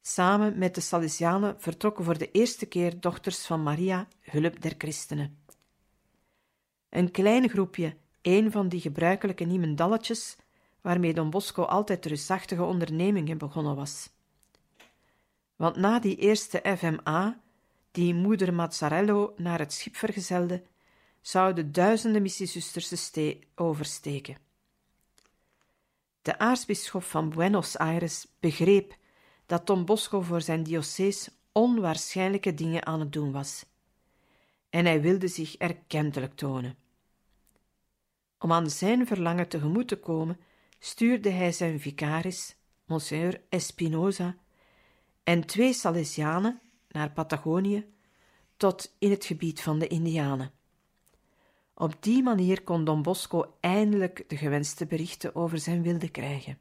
Samen 0.00 0.58
met 0.58 0.74
de 0.74 0.80
Salesianen 0.80 1.60
vertrokken 1.60 2.04
voor 2.04 2.18
de 2.18 2.30
eerste 2.30 2.66
keer 2.66 3.00
dochters 3.00 3.46
van 3.46 3.62
Maria, 3.62 4.08
hulp 4.20 4.62
der 4.62 4.74
christenen. 4.78 5.38
Een 6.88 7.10
klein 7.10 7.48
groepje, 7.48 7.96
een 8.22 8.50
van 8.50 8.68
die 8.68 8.80
gebruikelijke 8.80 9.44
niemendalletjes, 9.44 10.36
waarmee 10.80 11.14
Don 11.14 11.30
Bosco 11.30 11.62
altijd 11.62 12.06
reusachtige 12.06 12.62
ondernemingen 12.62 13.38
begonnen 13.38 13.76
was. 13.76 14.10
Want 15.56 15.76
na 15.76 15.98
die 15.98 16.16
eerste 16.16 16.76
FMA, 16.76 17.40
die 17.90 18.14
moeder 18.14 18.54
Mazzarello 18.54 19.34
naar 19.36 19.58
het 19.58 19.72
schip 19.72 19.96
vergezelde, 19.96 20.62
zouden 21.20 21.72
duizenden 21.72 22.22
missiezusters 22.22 23.10
de 23.10 23.38
oversteken. 23.54 24.36
De 26.22 26.38
aartsbisschop 26.38 27.02
van 27.02 27.30
Buenos 27.30 27.76
Aires 27.76 28.26
begreep 28.40 28.96
dat 29.46 29.66
Don 29.66 29.84
Bosco 29.84 30.20
voor 30.20 30.42
zijn 30.42 30.62
diocees 30.62 31.28
onwaarschijnlijke 31.52 32.54
dingen 32.54 32.86
aan 32.86 33.00
het 33.00 33.12
doen 33.12 33.32
was. 33.32 33.66
En 34.70 34.84
hij 34.84 35.00
wilde 35.00 35.28
zich 35.28 35.56
erkentelijk 35.56 36.34
tonen. 36.34 36.76
Om 38.38 38.52
aan 38.52 38.70
zijn 38.70 39.06
verlangen 39.06 39.48
tegemoet 39.48 39.88
te 39.88 39.96
komen, 39.96 40.40
stuurde 40.78 41.30
hij 41.30 41.52
zijn 41.52 41.80
vicaris, 41.80 42.56
Monsieur 42.84 43.42
Espinosa, 43.48 44.36
en 45.24 45.46
twee 45.46 45.72
Salesianen 45.72 46.60
naar 46.90 47.10
Patagonië 47.10 47.86
tot 48.56 48.94
in 48.98 49.10
het 49.10 49.24
gebied 49.24 49.60
van 49.60 49.78
de 49.78 49.86
Indianen. 49.86 50.52
Op 51.74 51.96
die 52.00 52.22
manier 52.22 52.62
kon 52.62 52.84
Don 52.84 53.02
Bosco 53.02 53.56
eindelijk 53.60 54.24
de 54.28 54.36
gewenste 54.36 54.86
berichten 54.86 55.34
over 55.34 55.58
zijn 55.58 55.82
wilde 55.82 56.10
krijgen. 56.10 56.58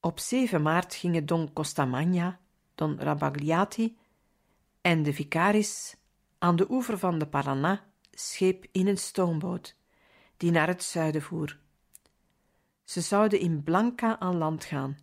Op 0.00 0.18
7 0.18 0.62
maart 0.62 0.94
gingen 0.94 1.26
Don 1.26 1.52
Costamagna, 1.52 2.40
Don 2.74 3.00
Rabagliati 3.00 3.96
en 4.80 5.02
de 5.02 5.12
vicaris 5.12 5.96
aan 6.38 6.56
de 6.56 6.70
oever 6.70 6.98
van 6.98 7.18
de 7.18 7.26
Paraná 7.26 7.92
scheep 8.10 8.66
in 8.72 8.86
een 8.86 8.98
stoomboot 8.98 9.76
die 10.36 10.50
naar 10.50 10.66
het 10.66 10.82
zuiden 10.82 11.22
voer. 11.22 11.58
Ze 12.84 13.00
zouden 13.00 13.40
in 13.40 13.62
Blanca 13.62 14.18
aan 14.18 14.36
land 14.36 14.64
gaan, 14.64 14.98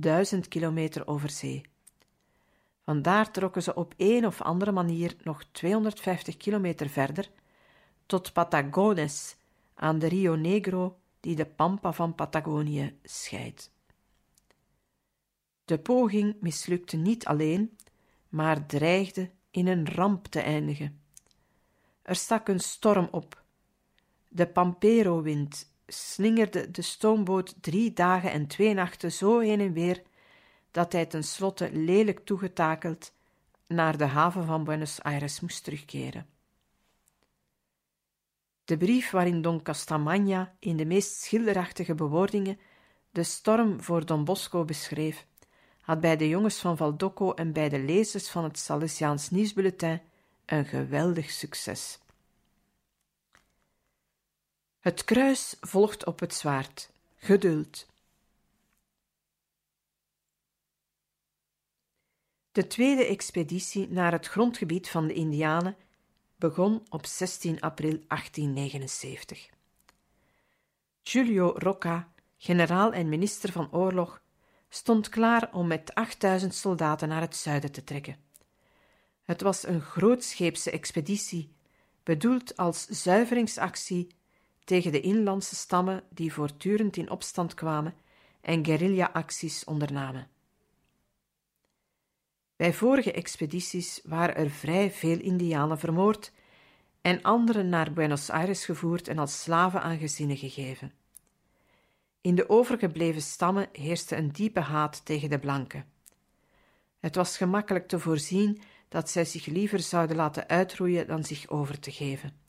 duizend 0.00 0.48
kilometer 0.48 1.06
over 1.06 1.30
zee. 1.30 1.62
Vandaar 2.84 3.30
trokken 3.30 3.62
ze 3.62 3.74
op 3.74 3.94
een 3.96 4.26
of 4.26 4.42
andere 4.42 4.72
manier 4.72 5.16
nog 5.22 5.44
250 5.52 6.36
kilometer 6.36 6.88
verder 6.88 7.30
tot 8.06 8.32
Patagones 8.32 9.36
aan 9.74 9.98
de 9.98 10.06
Rio 10.06 10.34
Negro 10.34 10.98
die 11.20 11.36
de 11.36 11.46
Pampa 11.46 11.92
van 11.92 12.14
Patagonië 12.14 12.98
scheidt. 13.02 13.70
De 15.64 15.78
poging 15.78 16.36
mislukte 16.40 16.96
niet 16.96 17.26
alleen, 17.26 17.76
maar 18.28 18.66
dreigde 18.66 19.30
in 19.50 19.66
een 19.66 19.88
ramp 19.88 20.26
te 20.26 20.40
eindigen. 20.40 21.00
Er 22.02 22.16
stak 22.16 22.48
een 22.48 22.60
storm 22.60 23.08
op. 23.10 23.42
De 24.28 24.46
Pampero-wind 24.46 25.69
slingerde 25.92 26.70
de 26.70 26.82
stoomboot 26.82 27.54
drie 27.60 27.92
dagen 27.92 28.30
en 28.32 28.46
twee 28.46 28.74
nachten 28.74 29.12
zo 29.12 29.38
heen 29.38 29.60
en 29.60 29.72
weer 29.72 30.02
dat 30.70 30.92
hij 30.92 31.06
tenslotte 31.06 31.70
lelijk 31.72 32.24
toegetakeld 32.24 33.12
naar 33.66 33.96
de 33.96 34.04
haven 34.04 34.44
van 34.44 34.64
Buenos 34.64 35.02
Aires 35.02 35.40
moest 35.40 35.64
terugkeren. 35.64 36.26
De 38.64 38.76
brief 38.76 39.10
waarin 39.10 39.42
Don 39.42 39.62
Castamagna 39.62 40.54
in 40.58 40.76
de 40.76 40.84
meest 40.84 41.22
schilderachtige 41.22 41.94
bewoordingen 41.94 42.58
de 43.10 43.22
storm 43.22 43.82
voor 43.82 44.06
Don 44.06 44.24
Bosco 44.24 44.64
beschreef, 44.64 45.26
had 45.80 46.00
bij 46.00 46.16
de 46.16 46.28
jongens 46.28 46.58
van 46.58 46.76
Valdocco 46.76 47.32
en 47.32 47.52
bij 47.52 47.68
de 47.68 47.78
lezers 47.78 48.28
van 48.28 48.44
het 48.44 48.58
Salesiaans 48.58 49.30
Nieuwsbulletin 49.30 50.00
een 50.46 50.64
geweldig 50.64 51.30
succes. 51.30 51.98
Het 54.80 55.04
kruis 55.04 55.56
volgt 55.60 56.04
op 56.06 56.20
het 56.20 56.34
zwaard. 56.34 56.90
Geduld. 57.16 57.86
De 62.52 62.66
tweede 62.66 63.04
expeditie 63.04 63.88
naar 63.88 64.12
het 64.12 64.26
grondgebied 64.26 64.88
van 64.88 65.06
de 65.06 65.14
Indianen 65.14 65.76
begon 66.36 66.86
op 66.88 67.06
16 67.06 67.60
april 67.60 67.98
1879. 68.08 69.48
Giulio 71.02 71.54
Rocca, 71.56 72.12
generaal 72.36 72.92
en 72.92 73.08
minister 73.08 73.52
van 73.52 73.72
Oorlog, 73.72 74.22
stond 74.68 75.08
klaar 75.08 75.52
om 75.52 75.66
met 75.66 75.94
8000 75.94 76.54
soldaten 76.54 77.08
naar 77.08 77.20
het 77.20 77.36
zuiden 77.36 77.72
te 77.72 77.84
trekken. 77.84 78.16
Het 79.22 79.40
was 79.40 79.66
een 79.66 79.80
grootscheepse 79.80 80.70
expeditie, 80.70 81.52
bedoeld 82.02 82.56
als 82.56 82.86
zuiveringsactie 82.86 84.18
tegen 84.70 84.92
de 84.92 85.00
inlandse 85.00 85.54
stammen 85.54 86.02
die 86.08 86.32
voortdurend 86.32 86.96
in 86.96 87.10
opstand 87.10 87.54
kwamen 87.54 87.94
en 88.40 88.64
guerrilla-acties 88.64 89.64
ondernamen. 89.64 90.28
Bij 92.56 92.72
vorige 92.72 93.12
expedities 93.12 94.00
waren 94.04 94.36
er 94.36 94.50
vrij 94.50 94.90
veel 94.90 95.18
Indianen 95.18 95.78
vermoord 95.78 96.32
en 97.00 97.22
anderen 97.22 97.68
naar 97.68 97.92
Buenos 97.92 98.30
Aires 98.30 98.64
gevoerd 98.64 99.08
en 99.08 99.18
als 99.18 99.42
slaven 99.42 99.82
aan 99.82 99.98
gezinnen 99.98 100.36
gegeven. 100.36 100.92
In 102.20 102.34
de 102.34 102.48
overgebleven 102.48 103.22
stammen 103.22 103.68
heerste 103.72 104.16
een 104.16 104.32
diepe 104.32 104.60
haat 104.60 105.04
tegen 105.04 105.30
de 105.30 105.38
blanken. 105.38 105.84
Het 107.00 107.14
was 107.14 107.36
gemakkelijk 107.36 107.88
te 107.88 107.98
voorzien 107.98 108.60
dat 108.88 109.10
zij 109.10 109.24
zich 109.24 109.46
liever 109.46 109.80
zouden 109.80 110.16
laten 110.16 110.48
uitroeien 110.48 111.06
dan 111.06 111.24
zich 111.24 111.48
over 111.48 111.78
te 111.78 111.90
geven. 111.90 112.39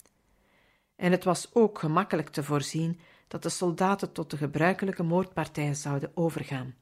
En 1.01 1.11
het 1.11 1.23
was 1.23 1.49
ook 1.53 1.79
gemakkelijk 1.79 2.29
te 2.29 2.43
voorzien 2.43 2.99
dat 3.27 3.43
de 3.43 3.49
soldaten 3.49 4.11
tot 4.11 4.29
de 4.29 4.37
gebruikelijke 4.37 5.03
moordpartijen 5.03 5.75
zouden 5.75 6.11
overgaan. 6.13 6.75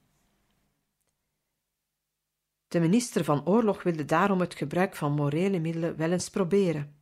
De 2.68 2.80
minister 2.80 3.24
van 3.24 3.46
Oorlog 3.46 3.84
wilde 3.84 4.06
daarom 4.06 4.40
het 4.40 4.56
gebruik 4.56 4.96
van 4.96 5.12
morele 5.12 5.60
middelen 5.60 5.98
wel 5.98 6.12
eens 6.12 6.30
proberen. 6.30 6.96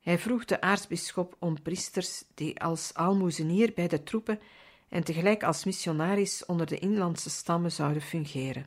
Hij 0.00 0.18
vroeg 0.18 0.44
de 0.44 0.60
aartsbisschop 0.60 1.36
om 1.38 1.62
priesters 1.62 2.24
die 2.34 2.60
als 2.60 2.94
aalmoezenier 2.94 3.72
bij 3.74 3.88
de 3.88 4.02
troepen 4.02 4.40
en 4.88 5.04
tegelijk 5.04 5.42
als 5.42 5.64
missionaris 5.64 6.44
onder 6.44 6.66
de 6.66 6.78
inlandse 6.78 7.30
stammen 7.30 7.72
zouden 7.72 8.02
fungeren. 8.02 8.66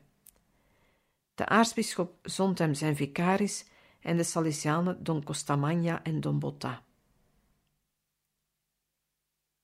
De 1.36 1.45
aartsbisschop 1.45 2.17
zond 2.21 2.60
hem 2.60 2.73
zijn 2.73 2.95
vicaris 2.95 3.65
en 3.99 4.17
de 4.17 4.23
Salesianen 4.23 5.03
Don 5.03 5.23
Costamagna 5.23 6.03
en 6.03 6.21
Don 6.21 6.39
Botta. 6.39 6.85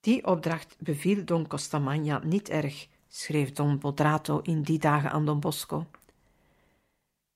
Die 0.01 0.25
opdracht 0.25 0.75
beviel 0.79 1.25
Don 1.25 1.47
Costamagna 1.47 2.21
niet 2.23 2.49
erg, 2.49 2.87
schreef 3.07 3.51
Don 3.51 3.79
Bodrato 3.79 4.39
in 4.39 4.61
die 4.61 4.79
dagen 4.79 5.11
aan 5.11 5.25
Don 5.25 5.39
Bosco. 5.39 5.85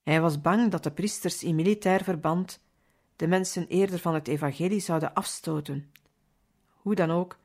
Hij 0.04 0.22
was 0.22 0.42
bang 0.42 0.72
dat 0.72 0.84
de 0.84 0.92
priesters 0.92 1.44
in 1.44 1.56
militair 1.56 2.04
verband 2.04 2.60
de 3.16 3.28
mensen 3.28 3.68
eerder 3.68 4.00
van 4.00 4.14
het 4.14 4.28
evangelie 4.28 4.80
zouden 4.80 5.14
afstoten. 5.14 5.92
Hoe 6.68 6.96
dan 6.96 7.12
ook, 7.12 7.38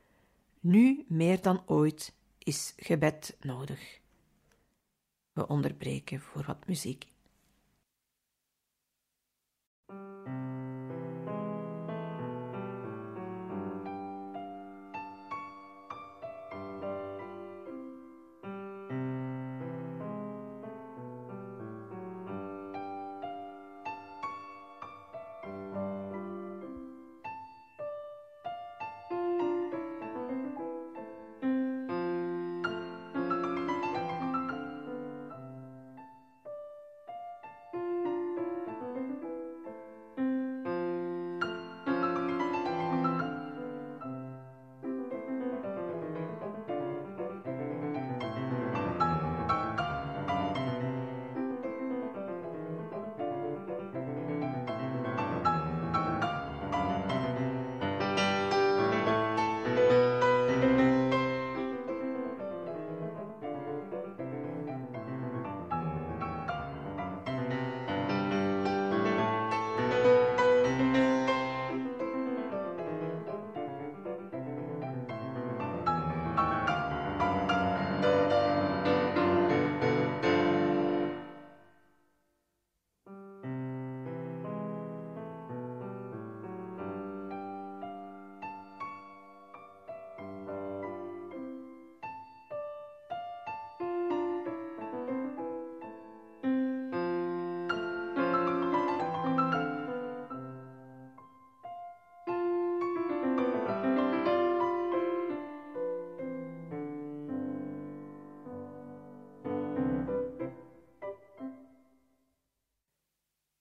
nu 0.60 1.04
meer 1.08 1.40
dan 1.42 1.62
ooit 1.66 2.14
is 2.38 2.74
gebed 2.76 3.36
nodig. 3.40 4.00
We 5.32 5.48
onderbreken 5.48 6.20
voor 6.20 6.44
wat 6.44 6.66
muziek. 6.66 7.09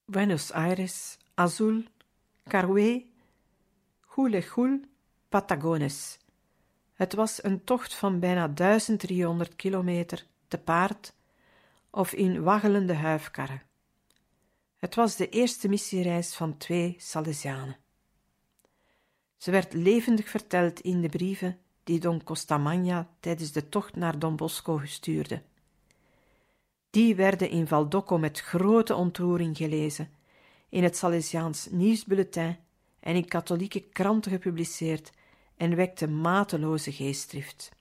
Buenos 0.10 0.52
Aires, 0.52 1.18
Azul, 1.36 1.84
Caroué, 2.48 3.06
Julejul, 4.16 4.80
Patagones. 5.30 6.18
Het 6.94 7.14
was 7.14 7.44
een 7.44 7.64
tocht 7.64 7.94
van 7.94 8.20
bijna 8.20 8.48
1300 8.48 9.56
kilometer 9.56 10.26
te 10.48 10.58
paard 10.58 11.14
of 11.90 12.14
in 12.14 12.44
waggelende 12.44 12.94
huifkarren. 12.94 13.62
Het 14.78 14.96
was 14.96 15.16
de 15.16 15.30
eerste 15.30 15.68
missiereis 15.68 16.36
van 16.36 16.58
twee 16.58 16.96
Salesianen. 16.98 17.78
Ze 19.38 19.52
werd 19.52 19.74
levendig 19.74 20.30
verteld 20.30 20.80
in 20.80 21.02
de 21.02 21.10
brieven 21.10 21.60
die 21.84 22.00
Don 22.00 22.24
Costamagna 22.24 23.10
tijdens 23.20 23.52
de 23.52 23.70
tocht 23.70 23.96
naar 23.96 24.20
Don 24.20 24.36
Bosco 24.36 24.82
stuurde. 24.86 25.42
Die 26.90 27.16
werden 27.16 27.50
in 27.50 27.68
Valdocco 27.68 28.18
met 28.18 28.40
grote 28.40 28.96
ontroering 28.96 29.58
gelezen, 29.58 30.12
in 30.70 30.84
het 30.84 30.98
Salesiaans 30.98 31.68
nieuwsbulletin 31.72 32.58
en 33.00 33.16
in 33.16 33.28
katholieke 33.28 33.80
kranten 33.80 34.32
gepubliceerd 34.32 35.12
en 35.58 35.76
wekte 35.76 36.08
mateloze 36.08 36.92
geestdrift. 36.92 37.72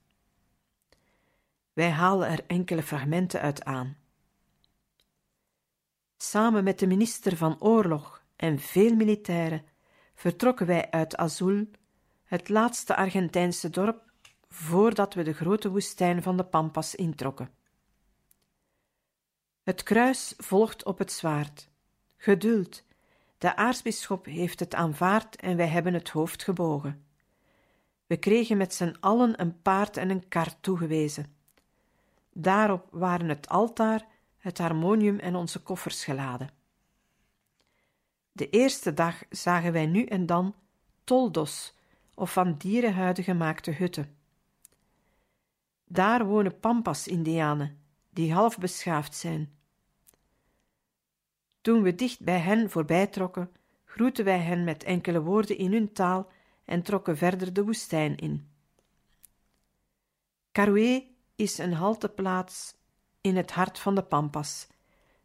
Wij 1.73 1.91
halen 1.91 2.29
er 2.29 2.45
enkele 2.47 2.83
fragmenten 2.83 3.41
uit 3.41 3.65
aan. 3.65 3.97
Samen 6.17 6.65
met 6.65 6.79
de 6.79 6.87
minister 6.87 7.37
van 7.37 7.61
Oorlog 7.61 8.23
en 8.37 8.59
veel 8.59 8.95
militairen 8.95 9.65
vertrokken 10.15 10.67
wij 10.67 10.91
uit 10.91 11.17
Azul, 11.17 11.71
het 12.25 12.49
laatste 12.49 12.97
Argentijnse 12.97 13.71
dorp, 13.71 14.11
voordat 14.49 15.15
we 15.15 15.23
de 15.23 15.33
grote 15.33 15.71
woestijn 15.71 16.23
van 16.23 16.37
de 16.37 16.45
Pampas 16.45 16.95
introkken. 16.95 17.58
Het 19.69 19.83
kruis 19.83 20.35
volgt 20.37 20.85
op 20.85 20.99
het 20.99 21.13
zwaard. 21.13 21.69
Geduld. 22.17 22.83
De 23.39 23.57
aartsbisschop 23.57 24.25
heeft 24.25 24.61
het 24.61 24.75
aanvaard 24.75 25.37
en 25.37 25.57
wij 25.57 25.67
hebben 25.67 25.95
het 25.95 26.09
hoofd 26.09 26.43
gebogen. 26.43 27.05
We 28.07 28.17
kregen 28.17 28.57
met 28.57 28.75
z'n 28.75 28.97
allen 29.01 29.41
een 29.41 29.63
paard 29.63 29.97
en 29.97 30.11
een 30.11 30.29
kar 30.29 30.61
toegewezen. 30.61 31.35
Daarop 32.33 32.89
waren 32.91 33.29
het 33.29 33.49
altaar, 33.49 34.07
het 34.39 34.59
harmonium 34.59 35.19
en 35.19 35.35
onze 35.35 35.63
koffers 35.63 36.05
geladen. 36.05 36.51
De 38.33 38.51
eerste 38.51 38.95
dag 38.95 39.23
zagen 39.31 39.73
wij 39.73 39.87
nu 39.87 40.05
en 40.05 40.27
dan 40.27 40.55
toldos 41.05 41.75
of 42.15 42.33
van 42.33 42.57
dierenhuiden 42.57 43.25
gemaakte 43.25 43.71
hutten. 43.71 44.17
Daar 45.85 46.27
wonen 46.27 46.61
Pampas-Indianen, 46.61 47.79
die 48.11 48.33
half 48.33 48.59
beschaafd 48.59 49.15
zijn. 49.15 49.57
Toen 51.61 51.83
we 51.83 51.95
dicht 51.95 52.21
bij 52.21 52.39
hen 52.39 52.71
voorbijtrokken, 52.71 53.51
groetten 53.85 54.25
wij 54.25 54.39
hen 54.39 54.65
met 54.65 54.85
enkele 54.85 55.23
woorden 55.23 55.59
in 55.59 55.73
hun 55.73 55.93
taal 55.93 56.31
en 56.65 56.83
trokken 56.83 57.17
verder 57.17 57.53
de 57.53 57.65
woestijn 57.65 58.17
in. 58.17 58.49
Caroué 60.53 61.05
is 61.37 61.59
een 61.59 61.73
halteplaats 61.73 62.75
in 63.21 63.37
het 63.37 63.51
hart 63.51 63.79
van 63.79 63.95
de 63.95 64.03
Pampas, 64.03 64.67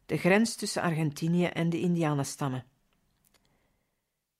de 0.06 0.16
grens 0.16 0.54
tussen 0.54 0.82
Argentinië 0.82 1.44
en 1.44 1.70
de 1.70 1.80
Indianenstammen. 1.80 2.64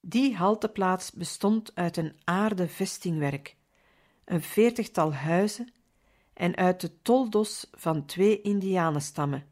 Die 0.00 0.36
halteplaats 0.36 1.12
bestond 1.12 1.74
uit 1.74 1.96
een 1.96 2.16
aarde 2.24 2.68
vestingwerk, 2.68 3.56
een 4.24 4.42
veertigtal 4.42 5.14
huizen 5.14 5.72
en 6.32 6.56
uit 6.56 6.80
de 6.80 7.02
toldos 7.02 7.66
van 7.72 8.06
twee 8.06 8.40
Indianenstammen, 8.40 9.46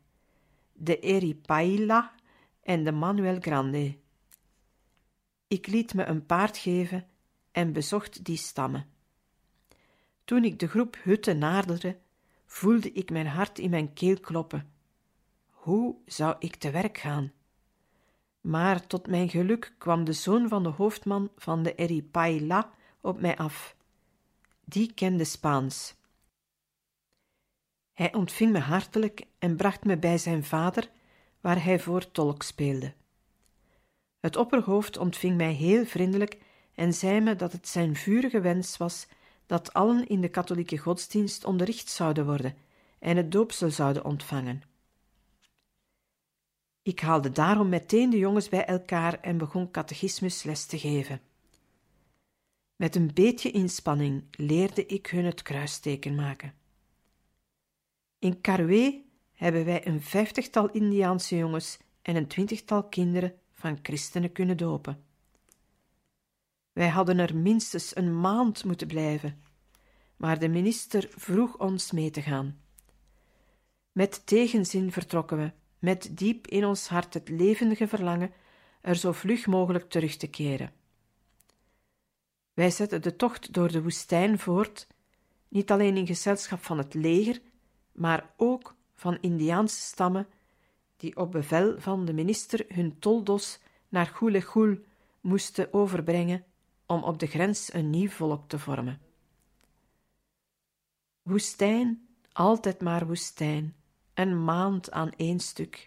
de 0.72 0.98
Eripaila 0.98 2.12
en 2.62 2.84
de 2.84 2.92
Manuel 2.92 3.40
Grande. 3.40 3.98
Ik 5.46 5.66
liet 5.66 5.94
me 5.94 6.04
een 6.04 6.26
paard 6.26 6.56
geven 6.56 7.06
en 7.50 7.72
bezocht 7.72 8.24
die 8.24 8.36
stammen. 8.36 8.86
Toen 10.24 10.44
ik 10.44 10.58
de 10.58 10.68
groep 10.68 10.96
hutten 11.02 11.38
naderde, 11.38 11.98
voelde 12.46 12.92
ik 12.92 13.10
mijn 13.10 13.26
hart 13.26 13.58
in 13.58 13.70
mijn 13.70 13.92
keel 13.92 14.20
kloppen. 14.20 14.72
Hoe 15.46 15.96
zou 16.06 16.36
ik 16.38 16.56
te 16.56 16.70
werk 16.70 16.98
gaan? 16.98 17.32
Maar 18.40 18.86
tot 18.86 19.06
mijn 19.06 19.28
geluk 19.28 19.74
kwam 19.78 20.04
de 20.04 20.12
zoon 20.12 20.48
van 20.48 20.62
de 20.62 20.68
hoofdman 20.68 21.30
van 21.36 21.62
de 21.62 21.74
Eripaila 21.74 22.70
op 23.00 23.20
mij 23.20 23.36
af. 23.36 23.76
Die 24.64 24.94
kende 24.94 25.24
Spaans. 25.24 25.94
Hij 27.92 28.14
ontving 28.14 28.52
me 28.52 28.58
hartelijk 28.58 29.26
en 29.38 29.56
bracht 29.56 29.84
me 29.84 29.98
bij 29.98 30.18
zijn 30.18 30.44
vader 30.44 30.90
waar 31.42 31.64
hij 31.64 31.80
voor 31.80 32.10
tolk 32.10 32.42
speelde. 32.42 32.94
Het 34.20 34.36
opperhoofd 34.36 34.96
ontving 34.96 35.36
mij 35.36 35.52
heel 35.52 35.84
vriendelijk 35.84 36.38
en 36.74 36.92
zei 36.92 37.20
me 37.20 37.36
dat 37.36 37.52
het 37.52 37.68
zijn 37.68 37.96
vurige 37.96 38.40
wens 38.40 38.76
was 38.76 39.06
dat 39.46 39.72
allen 39.72 40.06
in 40.06 40.20
de 40.20 40.28
katholieke 40.28 40.78
godsdienst 40.78 41.44
onderricht 41.44 41.88
zouden 41.88 42.26
worden 42.26 42.56
en 42.98 43.16
het 43.16 43.32
doopsel 43.32 43.70
zouden 43.70 44.04
ontvangen. 44.04 44.62
Ik 46.82 47.00
haalde 47.00 47.30
daarom 47.30 47.68
meteen 47.68 48.10
de 48.10 48.18
jongens 48.18 48.48
bij 48.48 48.64
elkaar 48.64 49.20
en 49.20 49.38
begon 49.38 49.70
catechismus 49.70 50.42
les 50.42 50.66
te 50.66 50.78
geven. 50.78 51.20
Met 52.76 52.96
een 52.96 53.10
beetje 53.14 53.50
inspanning 53.50 54.24
leerde 54.30 54.86
ik 54.86 55.06
hun 55.06 55.24
het 55.24 55.42
kruisteken 55.42 56.14
maken. 56.14 56.54
In 58.18 58.40
Caroué 58.40 59.02
hebben 59.42 59.64
wij 59.64 59.86
een 59.86 60.02
vijftigtal 60.02 60.70
Indiaanse 60.70 61.36
jongens 61.36 61.78
en 62.02 62.16
een 62.16 62.26
twintigtal 62.26 62.88
kinderen 62.88 63.34
van 63.52 63.78
christenen 63.82 64.32
kunnen 64.32 64.56
dopen. 64.56 65.04
Wij 66.72 66.88
hadden 66.88 67.18
er 67.18 67.36
minstens 67.36 67.96
een 67.96 68.20
maand 68.20 68.64
moeten 68.64 68.86
blijven, 68.86 69.42
maar 70.16 70.38
de 70.38 70.48
minister 70.48 71.08
vroeg 71.16 71.58
ons 71.58 71.90
mee 71.90 72.10
te 72.10 72.22
gaan. 72.22 72.60
Met 73.92 74.26
tegenzin 74.26 74.92
vertrokken 74.92 75.38
we, 75.38 75.52
met 75.78 76.18
diep 76.18 76.46
in 76.46 76.64
ons 76.64 76.88
hart 76.88 77.14
het 77.14 77.28
levendige 77.28 77.88
verlangen 77.88 78.32
er 78.80 78.96
zo 78.96 79.12
vlug 79.12 79.46
mogelijk 79.46 79.90
terug 79.90 80.16
te 80.16 80.26
keren. 80.26 80.72
Wij 82.54 82.70
zetten 82.70 83.02
de 83.02 83.16
tocht 83.16 83.52
door 83.52 83.72
de 83.72 83.82
woestijn 83.82 84.38
voort, 84.38 84.86
niet 85.48 85.70
alleen 85.70 85.96
in 85.96 86.06
gezelschap 86.06 86.62
van 86.62 86.78
het 86.78 86.94
leger, 86.94 87.40
maar 87.92 88.34
ook 88.36 88.80
van 89.02 89.18
Indiaanse 89.20 89.80
stammen 89.80 90.26
die 90.96 91.16
op 91.16 91.32
bevel 91.32 91.80
van 91.80 92.04
de 92.04 92.12
minister 92.12 92.64
hun 92.68 92.98
toldos 92.98 93.58
naar 93.88 94.06
Goelegul 94.06 94.78
moesten 95.20 95.72
overbrengen 95.72 96.44
om 96.86 97.02
op 97.02 97.18
de 97.18 97.26
grens 97.26 97.72
een 97.72 97.90
nieuw 97.90 98.08
volk 98.08 98.48
te 98.48 98.58
vormen. 98.58 99.00
Woestijn, 101.22 102.06
altijd 102.32 102.80
maar 102.80 103.06
woestijn, 103.06 103.74
een 104.14 104.44
maand 104.44 104.90
aan 104.90 105.10
één 105.16 105.40
stuk. 105.40 105.86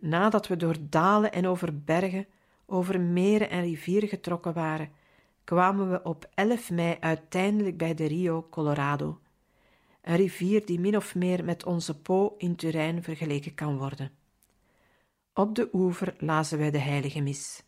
Nadat 0.00 0.46
we 0.46 0.56
door 0.56 0.76
dalen 0.80 1.32
en 1.32 1.46
over 1.46 1.82
bergen, 1.82 2.26
over 2.66 3.00
meren 3.00 3.50
en 3.50 3.62
rivieren 3.62 4.08
getrokken 4.08 4.52
waren, 4.54 4.90
kwamen 5.44 5.90
we 5.90 6.02
op 6.02 6.28
11 6.34 6.70
mei 6.70 6.96
uiteindelijk 7.00 7.76
bij 7.76 7.94
de 7.94 8.06
Rio 8.06 8.46
Colorado, 8.50 9.20
een 10.08 10.16
rivier 10.16 10.66
die 10.66 10.80
min 10.80 10.96
of 10.96 11.14
meer 11.14 11.44
met 11.44 11.64
onze 11.64 12.00
Po 12.00 12.34
in 12.38 12.56
Turijn 12.56 13.02
vergeleken 13.02 13.54
kan 13.54 13.78
worden. 13.78 14.10
Op 15.32 15.54
de 15.54 15.68
oever 15.72 16.14
lazen 16.18 16.58
wij 16.58 16.70
de 16.70 16.78
heilige 16.78 17.20
mis. 17.20 17.62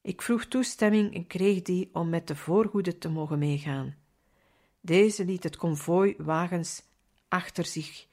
Ik 0.00 0.22
vroeg 0.22 0.44
toestemming 0.44 1.14
en 1.14 1.26
kreeg 1.26 1.62
die 1.62 1.90
om 1.92 2.08
met 2.08 2.26
de 2.26 2.36
voorgoede 2.36 2.98
te 2.98 3.08
mogen 3.08 3.38
meegaan. 3.38 3.96
Deze 4.80 5.24
liet 5.24 5.42
het 5.42 5.56
konvooi 5.56 6.14
wagens 6.18 6.82
achter 7.28 7.64
zich 7.64 8.06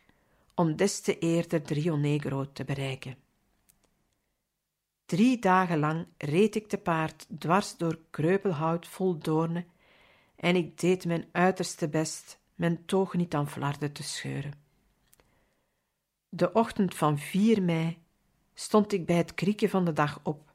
om 0.56 0.76
des 0.76 1.02
te 1.02 1.20
eerder 1.20 1.66
de 1.66 1.74
Rio 1.74 1.96
Negro 1.96 2.52
te 2.52 2.64
bereiken. 2.64 3.18
Drie 5.06 5.40
dagen 5.40 5.80
lang 5.80 6.08
reed 6.18 6.56
ik 6.56 6.68
te 6.68 6.78
paard 6.78 7.28
dwars 7.40 7.78
door 7.78 8.00
kreupelhout 8.10 8.88
vol 8.88 9.18
doornen 9.18 9.68
en 10.36 10.56
ik 10.56 10.80
deed 10.80 11.06
mijn 11.06 11.28
uiterste 11.32 11.90
best 11.90 12.42
mijn 12.56 12.86
toog 12.86 13.14
niet 13.14 13.34
aan 13.34 13.50
flarden 13.50 13.92
te 13.92 14.04
scheuren. 14.04 14.54
De 16.30 16.52
ochtend 16.52 16.96
van 16.96 17.18
4 17.18 17.64
mei 17.64 17.98
stond 18.54 18.94
ik 18.94 19.06
bij 19.06 19.16
het 19.16 19.34
krieken 19.34 19.70
van 19.70 19.86
de 19.86 19.94
dag 19.94 20.20
op, 20.24 20.52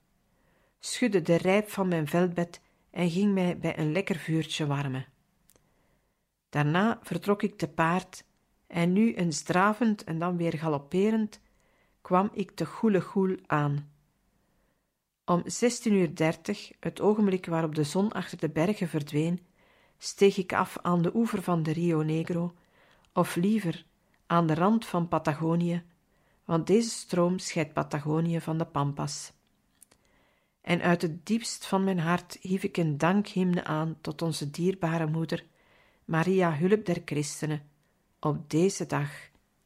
schudde 0.79 1.23
de 1.23 1.37
rijp 1.37 1.69
van 1.69 1.89
mijn 1.89 2.09
veldbed 2.09 2.61
en 2.91 3.11
ging 3.11 3.35
mij 3.35 3.59
bij 3.59 3.79
een 3.79 3.93
lekker 3.93 4.17
vuurtje 4.17 4.67
warmen. 4.67 5.07
Daarna 6.49 6.99
vertrok 7.03 7.43
ik 7.43 7.59
te 7.59 7.69
paard 7.69 8.25
en 8.67 8.93
nu 8.93 9.15
eens 9.15 9.43
dravend 9.43 10.05
en 10.05 10.19
dan 10.19 10.37
weer 10.37 10.59
galopperend 10.59 11.41
kwam 12.01 12.31
ik 12.33 12.51
te 12.51 12.67
Goele 12.67 13.01
Goel 13.01 13.37
aan. 13.47 13.91
Om 15.25 15.43
16.30 15.43 15.49
uur, 15.85 16.11
het 16.81 17.01
ogenblik 17.01 17.47
waarop 17.47 17.75
de 17.75 17.85
zon 17.85 18.13
achter 18.13 18.39
de 18.39 18.49
bergen 18.49 18.89
verdween, 18.89 19.47
steeg 19.99 20.37
ik 20.37 20.53
af 20.53 20.79
aan 20.83 21.03
de 21.03 21.15
oever 21.15 21.43
van 21.43 21.63
de 21.63 21.73
Rio 21.73 22.03
Negro, 22.03 22.55
of 23.13 23.37
liever 23.37 23.87
aan 24.27 24.47
de 24.47 24.55
rand 24.55 24.87
van 24.87 25.09
Patagonië, 25.09 25.85
want 26.45 26.67
deze 26.67 26.91
stroom 26.91 27.39
scheidt 27.39 27.73
Patagonië 27.73 28.41
van 28.41 28.59
de 28.59 28.65
Pampas. 28.65 29.33
En 30.61 30.81
uit 30.81 31.03
het 31.03 31.27
diepst 31.27 31.67
van 31.67 31.85
mijn 31.85 31.99
hart 31.99 32.39
hief 32.41 32.63
ik 32.63 32.77
een 32.77 32.99
dankhymne 32.99 33.65
aan 33.65 33.99
tot 34.01 34.23
onze 34.23 34.51
dierbare 34.51 35.07
moeder, 35.07 35.47
Maria 36.05 36.57
Hulp 36.57 36.85
der 36.85 37.03
Christenen, 37.05 37.71
op 38.21 38.51
deze 38.51 38.87
dag, 38.87 39.11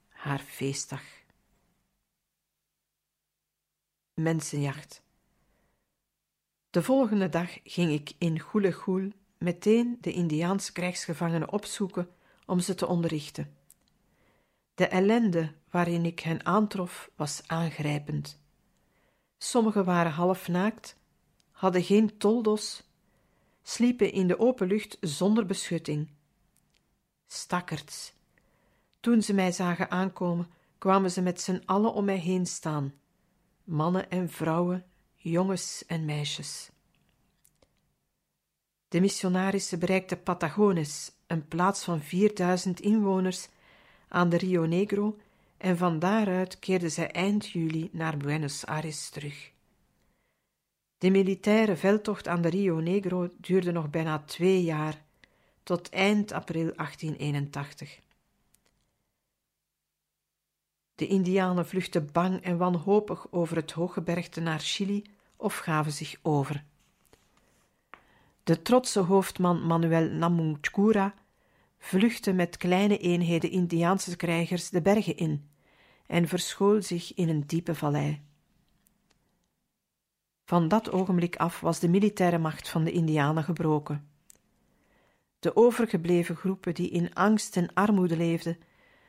haar 0.09 0.39
feestdag. 0.39 1.03
Mensenjacht. 4.15 5.03
De 6.71 6.83
volgende 6.83 7.29
dag 7.29 7.59
ging 7.65 7.91
ik 7.91 8.13
in 8.19 8.41
Goelegoel 8.41 9.13
meteen 9.43 9.99
de 10.01 10.13
Indiaanse 10.13 10.73
krijgsgevangenen 10.73 11.53
opzoeken 11.53 12.09
om 12.47 12.61
ze 12.61 12.75
te 12.75 12.87
onderrichten. 12.87 13.55
De 14.75 14.87
ellende 14.87 15.53
waarin 15.71 16.05
ik 16.05 16.21
hen 16.21 16.47
aantrof 16.47 17.11
was 17.17 17.43
aangrijpend. 17.47 18.41
Sommigen 19.39 19.85
waren 19.85 20.13
half 20.13 20.49
naakt, 20.49 20.97
hadden 21.51 21.83
geen 21.83 22.19
toldos, 22.19 22.83
sliepen 23.63 24.13
in 24.13 24.27
de 24.27 24.39
open 24.39 24.67
lucht 24.67 24.97
zonder 25.01 25.47
beschutting. 25.47 26.11
Stakkerts. 27.27 28.13
Toen 29.01 29.23
ze 29.23 29.35
mij 29.35 29.53
zagen 29.53 29.91
aankomen, 29.91 30.51
kwamen 30.79 31.11
ze 31.11 31.23
met 31.23 31.41
z'n 31.41 31.63
allen 31.65 31.93
om 31.93 32.05
mij 32.05 32.19
heen 32.19 32.47
staan, 32.47 32.95
mannen 33.65 34.11
en 34.11 34.31
vrouwen, 34.31 34.85
jongens 35.17 35.85
en 35.87 36.05
meisjes. 36.05 36.72
De 38.93 39.01
missionarissen 39.01 39.79
bereikten 39.79 40.23
Patagones, 40.23 41.13
een 41.27 41.49
plaats 41.49 41.85
van 41.85 42.01
4000 42.01 42.81
inwoners 42.81 43.49
aan 44.09 44.29
de 44.29 44.37
Rio 44.37 44.65
Negro, 44.65 45.19
en 45.57 45.77
van 45.77 45.99
daaruit 45.99 46.59
keerden 46.59 46.91
zij 46.91 47.11
eind 47.11 47.49
juli 47.49 47.89
naar 47.93 48.17
Buenos 48.17 48.67
Aires 48.67 49.09
terug. 49.09 49.53
De 50.99 51.11
militaire 51.11 51.77
veldtocht 51.77 52.29
aan 52.29 52.43
de 52.43 52.49
Rio 52.49 52.81
Negro 52.81 53.29
duurde 53.37 53.73
nog 53.73 53.91
bijna 53.91 54.19
twee 54.19 54.63
jaar, 54.63 55.03
tot 55.63 55.89
eind 55.89 56.33
april 56.33 56.73
1881. 56.75 58.01
De 60.95 61.07
Indianen 61.07 61.67
vluchtten 61.67 62.13
bang 62.13 62.43
en 62.43 62.57
wanhopig 62.57 63.27
over 63.31 63.57
het 63.57 63.73
hooggebergte 63.73 64.41
naar 64.41 64.61
Chili 64.61 65.05
of 65.37 65.57
gaven 65.57 65.93
zich 65.93 66.19
over. 66.23 66.65
De 68.45 68.63
trotse 68.63 69.01
hoofdman 69.01 69.67
Manuel 69.67 70.11
Namuncura 70.11 71.15
vluchtte 71.79 72.33
met 72.33 72.57
kleine 72.57 72.99
eenheden 72.99 73.51
Indiaanse 73.51 74.17
krijgers 74.17 74.71
de 74.71 74.83
bergen 74.83 75.17
in 75.17 75.51
en 76.07 76.29
verschool 76.29 76.83
zich 76.83 77.15
in 77.15 77.29
een 77.29 77.47
diepe 77.47 77.75
vallei. 77.75 78.23
Van 80.45 80.69
dat 80.69 80.93
ogenblik 80.93 81.37
af 81.37 81.61
was 81.61 81.79
de 81.79 81.89
militaire 81.89 82.39
macht 82.39 82.69
van 82.69 82.85
de 82.85 82.93
Indianen 82.93 83.45
gebroken. 83.45 84.11
De 85.39 85.57
overgebleven 85.57 86.37
groepen 86.37 86.75
die 86.75 86.91
in 86.91 87.15
angst 87.15 87.57
en 87.57 87.75
armoede 87.75 88.17
leefden, 88.17 88.59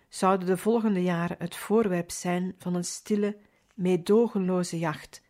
zouden 0.09 0.47
de 0.47 0.57
volgende 0.57 1.01
jaren 1.01 1.36
het 1.39 1.55
voorwerp 1.55 2.11
zijn 2.11 2.55
van 2.57 2.75
een 2.75 2.86
stille, 2.86 3.38
meedogenloze 3.75 4.79
jacht, 4.79 5.21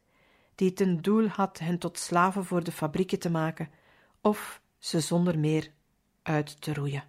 die 0.55 0.73
ten 0.73 1.01
doel 1.01 1.27
had 1.27 1.59
hen 1.59 1.77
tot 1.77 1.99
slaven 1.99 2.45
voor 2.45 2.63
de 2.63 2.71
fabrieken 2.71 3.19
te 3.19 3.29
maken 3.29 3.69
of 4.23 4.61
ze 4.77 4.99
zonder 4.99 5.39
meer 5.39 5.71
uit 6.21 6.61
te 6.61 6.73
roeien. 6.73 7.03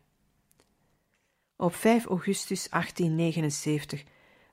Op 1.57 1.75
5 1.75 2.05
augustus 2.05 2.69
1879 2.69 4.05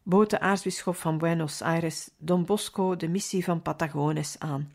bood 0.03 0.29
de 0.29 0.39
aartsbisschop 0.39 0.95
van 0.95 1.17
Buenos 1.17 1.61
Aires 1.61 2.09
Don 2.17 2.45
Bosco 2.45 2.95
de 2.95 3.07
missie 3.07 3.43
van 3.43 3.61
Patagones 3.61 4.39
aan. 4.39 4.73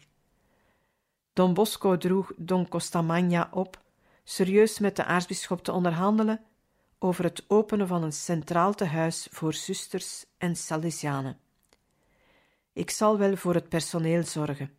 Don 1.32 1.54
Bosco 1.54 1.96
droeg 1.96 2.32
Don 2.36 2.68
Costamagna 2.68 3.48
op 3.52 3.82
serieus 4.24 4.78
met 4.78 4.96
de 4.96 5.04
aartsbisschop 5.04 5.64
te 5.64 5.72
onderhandelen 5.72 6.40
over 6.98 7.24
het 7.24 7.44
openen 7.48 7.86
van 7.86 8.02
een 8.02 8.12
centraal 8.12 8.74
tehuis 8.74 9.28
voor 9.30 9.54
zusters 9.54 10.24
en 10.38 10.56
Salesianen. 10.56 11.38
Ik 12.72 12.90
zal 12.90 13.18
wel 13.18 13.36
voor 13.36 13.54
het 13.54 13.68
personeel 13.68 14.22
zorgen, 14.22 14.76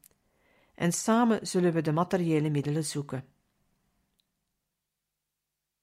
en 0.78 0.94
samen 0.94 1.48
zullen 1.48 1.74
we 1.74 1.82
de 1.82 1.92
materiële 1.92 2.50
middelen 2.50 2.86
zoeken. 2.86 3.26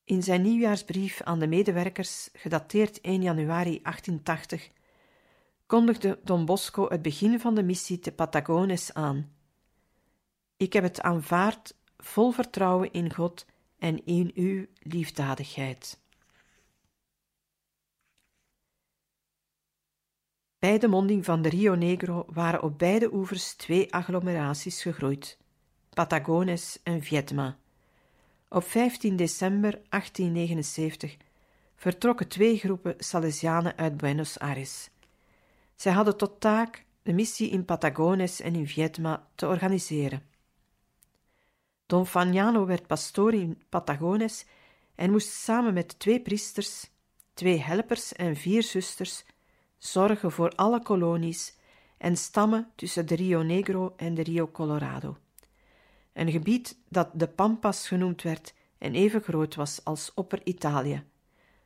In 0.05 0.23
zijn 0.23 0.43
nieuwjaarsbrief 0.43 1.23
aan 1.23 1.39
de 1.39 1.47
medewerkers, 1.47 2.29
gedateerd 2.33 3.01
1 3.01 3.23
januari 3.23 3.81
1880, 3.83 4.71
kondigde 5.67 6.21
Don 6.25 6.45
Bosco 6.45 6.89
het 6.89 7.03
begin 7.03 7.41
van 7.41 7.55
de 7.55 7.63
missie 7.63 7.99
te 7.99 8.13
Patagones 8.13 8.95
aan. 8.95 9.33
Ik 10.57 10.73
heb 10.73 10.83
het 10.83 11.01
aanvaard 11.01 11.77
vol 11.97 12.31
vertrouwen 12.31 12.93
in 12.93 13.15
God 13.15 13.47
en 13.79 14.05
in 14.05 14.31
uw 14.35 14.67
liefdadigheid. 14.79 16.03
Bij 20.65 20.79
de 20.79 20.89
monding 20.89 21.25
van 21.25 21.43
de 21.43 21.49
Rio 21.49 21.75
Negro 21.75 22.25
waren 22.29 22.63
op 22.63 22.79
beide 22.79 23.13
oevers 23.13 23.55
twee 23.55 23.95
agglomeraties 23.95 24.83
gegroeid: 24.83 25.39
Patagones 25.91 26.79
en 26.83 27.03
Vietma. 27.03 27.59
Op 28.49 28.65
15 28.65 29.17
december 29.17 29.71
1879 29.71 31.17
vertrokken 31.77 32.29
twee 32.29 32.57
groepen 32.57 32.95
Salesianen 32.99 33.77
uit 33.77 33.97
Buenos 33.97 34.39
Aires. 34.39 34.91
Zij 35.75 35.93
hadden 35.93 36.17
tot 36.17 36.41
taak 36.41 36.85
de 37.03 37.13
missie 37.13 37.51
in 37.51 37.65
Patagones 37.65 38.41
en 38.41 38.55
in 38.55 38.69
Vietma 38.69 39.27
te 39.35 39.47
organiseren. 39.47 40.23
Don 41.87 42.07
Fagnano 42.07 42.67
werd 42.67 42.87
pastoor 42.87 43.35
in 43.35 43.63
Patagones 43.69 44.47
en 44.95 45.11
moest 45.11 45.31
samen 45.31 45.75
met 45.75 45.99
twee 45.99 46.21
priesters, 46.21 46.91
twee 47.35 47.59
helpers 47.59 48.13
en 48.13 48.37
vier 48.37 48.63
zusters 48.63 49.25
zorgen 49.79 50.33
voor 50.33 50.51
alle 50.51 50.83
kolonies 50.83 51.57
en 51.99 52.17
stammen 52.17 52.71
tussen 52.75 53.07
de 53.07 53.15
Rio 53.15 53.43
Negro 53.43 53.95
en 53.97 54.15
de 54.15 54.23
Rio 54.23 54.49
Colorado. 54.51 55.17
Een 56.13 56.31
gebied 56.31 56.79
dat 56.89 57.11
de 57.13 57.29
Pampas 57.29 57.89
genoemd 57.89 58.23
werd 58.23 58.55
en 58.79 58.95
even 58.95 59.23
groot 59.23 59.55
was 59.55 59.85
als 59.85 60.15
Opper-Italië, 60.15 61.05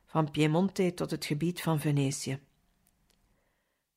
van 0.05 0.31
Piemonte 0.31 0.93
tot 0.93 1.11
het 1.11 1.25
gebied 1.25 1.61
van 1.61 1.79
Venetië. 1.79 2.39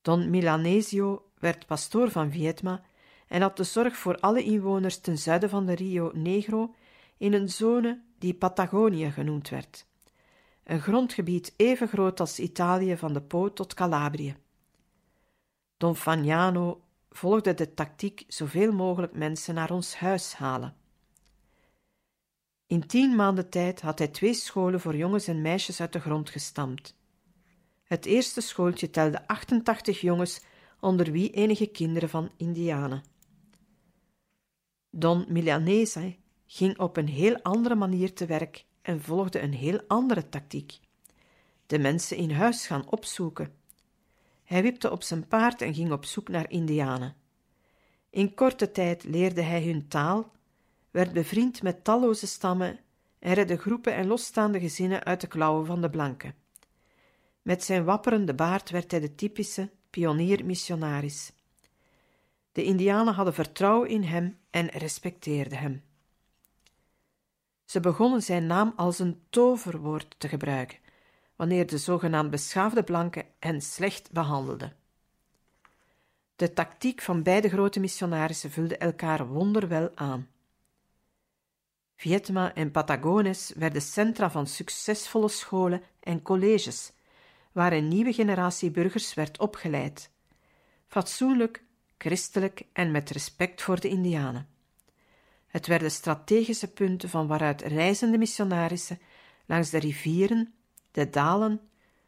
Don 0.01 0.29
Milanesio 0.29 1.25
werd 1.39 1.65
pastoor 1.65 2.11
van 2.11 2.31
Vietma 2.31 2.83
en 3.27 3.41
had 3.41 3.57
de 3.57 3.63
zorg 3.63 3.95
voor 3.97 4.17
alle 4.19 4.43
inwoners 4.43 4.97
ten 4.97 5.17
zuiden 5.17 5.49
van 5.49 5.65
de 5.65 5.73
Rio 5.73 6.11
Negro 6.13 6.75
in 7.17 7.33
een 7.33 7.49
zone 7.49 8.01
die 8.19 8.33
Patagonië 8.33 9.11
genoemd 9.11 9.49
werd, 9.49 9.85
een 10.63 10.81
grondgebied 10.81 11.53
even 11.55 11.87
groot 11.87 12.19
als 12.19 12.39
Italië 12.39 12.97
van 12.97 13.13
de 13.13 13.21
Po 13.21 13.53
tot 13.53 13.73
Calabrië. 13.73 14.35
Don 15.77 15.95
Fagnano 15.95 16.81
volgde 17.09 17.53
de 17.53 17.73
tactiek 17.73 18.23
zoveel 18.27 18.71
mogelijk 18.71 19.13
mensen 19.13 19.53
naar 19.53 19.71
ons 19.71 19.95
huis 19.95 20.33
halen. 20.33 20.75
In 22.67 22.87
tien 22.87 23.15
maanden 23.15 23.49
tijd 23.49 23.81
had 23.81 23.99
hij 23.99 24.07
twee 24.07 24.33
scholen 24.33 24.79
voor 24.79 24.95
jongens 24.95 25.27
en 25.27 25.41
meisjes 25.41 25.81
uit 25.81 25.93
de 25.93 25.99
grond 25.99 26.29
gestampt. 26.29 26.95
Het 27.83 28.05
eerste 28.05 28.41
schooltje 28.41 28.89
telde 28.89 29.27
88 29.27 30.01
jongens, 30.01 30.41
onder 30.79 31.11
wie 31.11 31.31
enige 31.31 31.67
kinderen 31.67 32.09
van 32.09 32.31
Indianen. 32.37 33.03
Don 34.89 35.25
Milanese 35.27 36.15
ging 36.45 36.79
op 36.79 36.97
een 36.97 37.07
heel 37.07 37.41
andere 37.41 37.75
manier 37.75 38.13
te 38.13 38.25
werk 38.25 38.65
en 38.83 39.01
volgde 39.01 39.41
een 39.41 39.53
heel 39.53 39.81
andere 39.87 40.29
tactiek. 40.29 40.79
De 41.65 41.79
mensen 41.79 42.17
in 42.17 42.31
huis 42.31 42.67
gaan 42.67 42.89
opzoeken. 42.89 43.53
Hij 44.43 44.61
wipte 44.61 44.91
op 44.91 45.03
zijn 45.03 45.27
paard 45.27 45.61
en 45.61 45.73
ging 45.73 45.91
op 45.91 46.05
zoek 46.05 46.27
naar 46.27 46.49
Indianen. 46.49 47.15
In 48.09 48.33
korte 48.33 48.71
tijd 48.71 49.03
leerde 49.03 49.41
hij 49.41 49.63
hun 49.63 49.87
taal, 49.87 50.31
werd 50.91 51.13
bevriend 51.13 51.61
met 51.61 51.83
talloze 51.83 52.27
stammen 52.27 52.79
en 53.19 53.33
redde 53.33 53.57
groepen 53.57 53.95
en 53.95 54.07
losstaande 54.07 54.59
gezinnen 54.59 55.03
uit 55.03 55.21
de 55.21 55.27
klauwen 55.27 55.65
van 55.65 55.81
de 55.81 55.89
blanken. 55.89 56.35
Met 57.41 57.63
zijn 57.63 57.83
wapperende 57.83 58.33
baard 58.33 58.69
werd 58.69 58.91
hij 58.91 58.99
de 58.99 59.15
typische 59.15 59.69
pionier-missionaris. 59.89 61.31
De 62.51 62.63
Indianen 62.63 63.13
hadden 63.13 63.33
vertrouwen 63.33 63.89
in 63.89 64.03
hem 64.03 64.37
en 64.49 64.67
respecteerden 64.67 65.57
hem. 65.57 65.83
Ze 67.65 67.79
begonnen 67.79 68.21
zijn 68.21 68.47
naam 68.47 68.73
als 68.75 68.99
een 68.99 69.21
toverwoord 69.29 70.15
te 70.17 70.27
gebruiken, 70.27 70.77
wanneer 71.35 71.67
de 71.67 71.77
zogenaamd 71.77 72.29
beschaafde 72.29 72.83
blanken 72.83 73.25
hen 73.39 73.61
slecht 73.61 74.11
behandelden. 74.11 74.75
De 76.35 76.53
tactiek 76.53 77.01
van 77.01 77.23
beide 77.23 77.49
grote 77.49 77.79
missionarissen 77.79 78.51
vulde 78.51 78.77
elkaar 78.77 79.27
wonderwel 79.27 79.91
aan. 79.95 80.27
Vietma 81.95 82.53
en 82.53 82.71
Patagones 82.71 83.51
werden 83.55 83.81
centra 83.81 84.31
van 84.31 84.47
succesvolle 84.47 85.29
scholen 85.29 85.81
en 85.99 86.21
colleges, 86.21 86.91
waar 87.51 87.73
een 87.73 87.87
nieuwe 87.87 88.13
generatie 88.13 88.71
burgers 88.71 89.13
werd 89.13 89.39
opgeleid. 89.39 90.11
Fatsoenlijk, 90.87 91.63
christelijk 91.97 92.63
en 92.73 92.91
met 92.91 93.09
respect 93.09 93.61
voor 93.61 93.79
de 93.79 93.87
Indianen. 93.87 94.52
Het 95.53 95.67
werden 95.67 95.91
strategische 95.91 96.67
punten 96.67 97.09
van 97.09 97.27
waaruit 97.27 97.61
reizende 97.61 98.17
missionarissen 98.17 98.99
langs 99.45 99.69
de 99.69 99.77
rivieren, 99.77 100.53
de 100.91 101.09
dalen, 101.09 101.61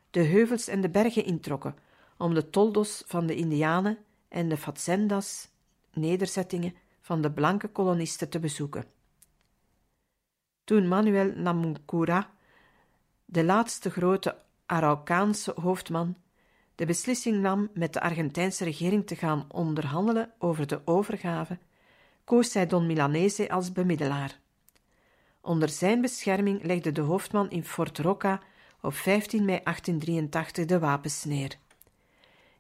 de 0.09 0.23
heuvels 0.23 0.67
en 0.67 0.81
de 0.81 0.89
bergen 0.89 1.25
introkken 1.25 1.75
om 2.17 2.33
de 2.33 2.49
toldos 2.49 3.03
van 3.05 3.25
de 3.25 3.35
Indianen 3.35 3.97
en 4.27 4.49
de 4.49 4.57
fazendas, 4.57 5.49
nederzettingen 5.93 6.75
van 7.01 7.21
de 7.21 7.31
blanke 7.31 7.67
kolonisten 7.67 8.29
te 8.29 8.39
bezoeken. 8.39 8.85
Toen 10.63 10.87
Manuel 10.87 11.31
Namuncura, 11.35 12.31
de 13.25 13.43
laatste 13.43 13.89
grote 13.89 14.37
Araucaanse 14.65 15.53
hoofdman, 15.61 16.17
de 16.75 16.85
beslissing 16.85 17.41
nam 17.41 17.69
met 17.73 17.93
de 17.93 18.01
Argentijnse 18.01 18.63
regering 18.63 19.07
te 19.07 19.15
gaan 19.15 19.45
onderhandelen 19.51 20.33
over 20.37 20.67
de 20.67 20.81
overgave, 20.85 21.57
koos 22.26 22.53
hij 22.53 22.67
Don 22.67 22.86
Milanese 22.86 23.49
als 23.49 23.71
bemiddelaar. 23.71 24.39
Onder 25.41 25.69
zijn 25.69 26.01
bescherming 26.01 26.63
legde 26.63 26.91
de 26.91 27.01
hoofdman 27.01 27.49
in 27.49 27.63
Fort 27.63 27.97
Rocca 27.97 28.41
op 28.82 28.93
15 28.93 29.45
mei 29.45 29.59
1883 29.63 30.65
de 30.65 30.80
wapens 30.80 31.23
neer. 31.23 31.57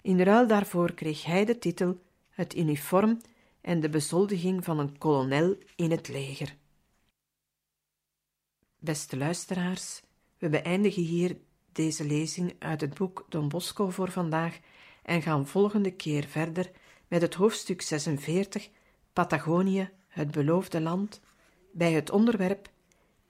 In 0.01 0.21
ruil 0.21 0.47
daarvoor 0.47 0.93
kreeg 0.93 1.23
hij 1.23 1.45
de 1.45 1.57
titel, 1.57 2.01
het 2.29 2.55
uniform 2.55 3.21
en 3.61 3.79
de 3.79 3.89
bezoldiging 3.89 4.63
van 4.63 4.79
een 4.79 4.97
kolonel 4.97 5.57
in 5.75 5.91
het 5.91 6.07
leger. 6.07 6.55
Beste 8.79 9.17
luisteraars, 9.17 10.01
we 10.37 10.49
beëindigen 10.49 11.03
hier 11.03 11.37
deze 11.71 12.05
lezing 12.05 12.55
uit 12.59 12.81
het 12.81 12.93
boek 12.93 13.25
Don 13.29 13.49
Bosco 13.49 13.89
voor 13.89 14.11
vandaag 14.11 14.59
en 15.03 15.21
gaan 15.21 15.47
volgende 15.47 15.91
keer 15.91 16.27
verder 16.27 16.71
met 17.07 17.21
het 17.21 17.33
hoofdstuk 17.33 17.81
46 17.81 18.69
Patagonië, 19.15 19.89
het 20.07 20.31
beloofde 20.31 20.81
land, 20.81 21.21
bij 21.71 21.91
het 21.91 22.09
onderwerp 22.09 22.69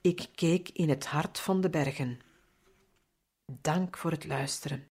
Ik 0.02 0.28
keek 0.36 0.70
in 0.70 0.90
het 0.90 1.06
hart 1.06 1.40
van 1.40 1.62
de 1.62 1.70
bergen. 1.70 2.20
Dank 3.62 3.98
voor 3.98 4.12
het 4.12 4.26
luisteren. 4.26 4.84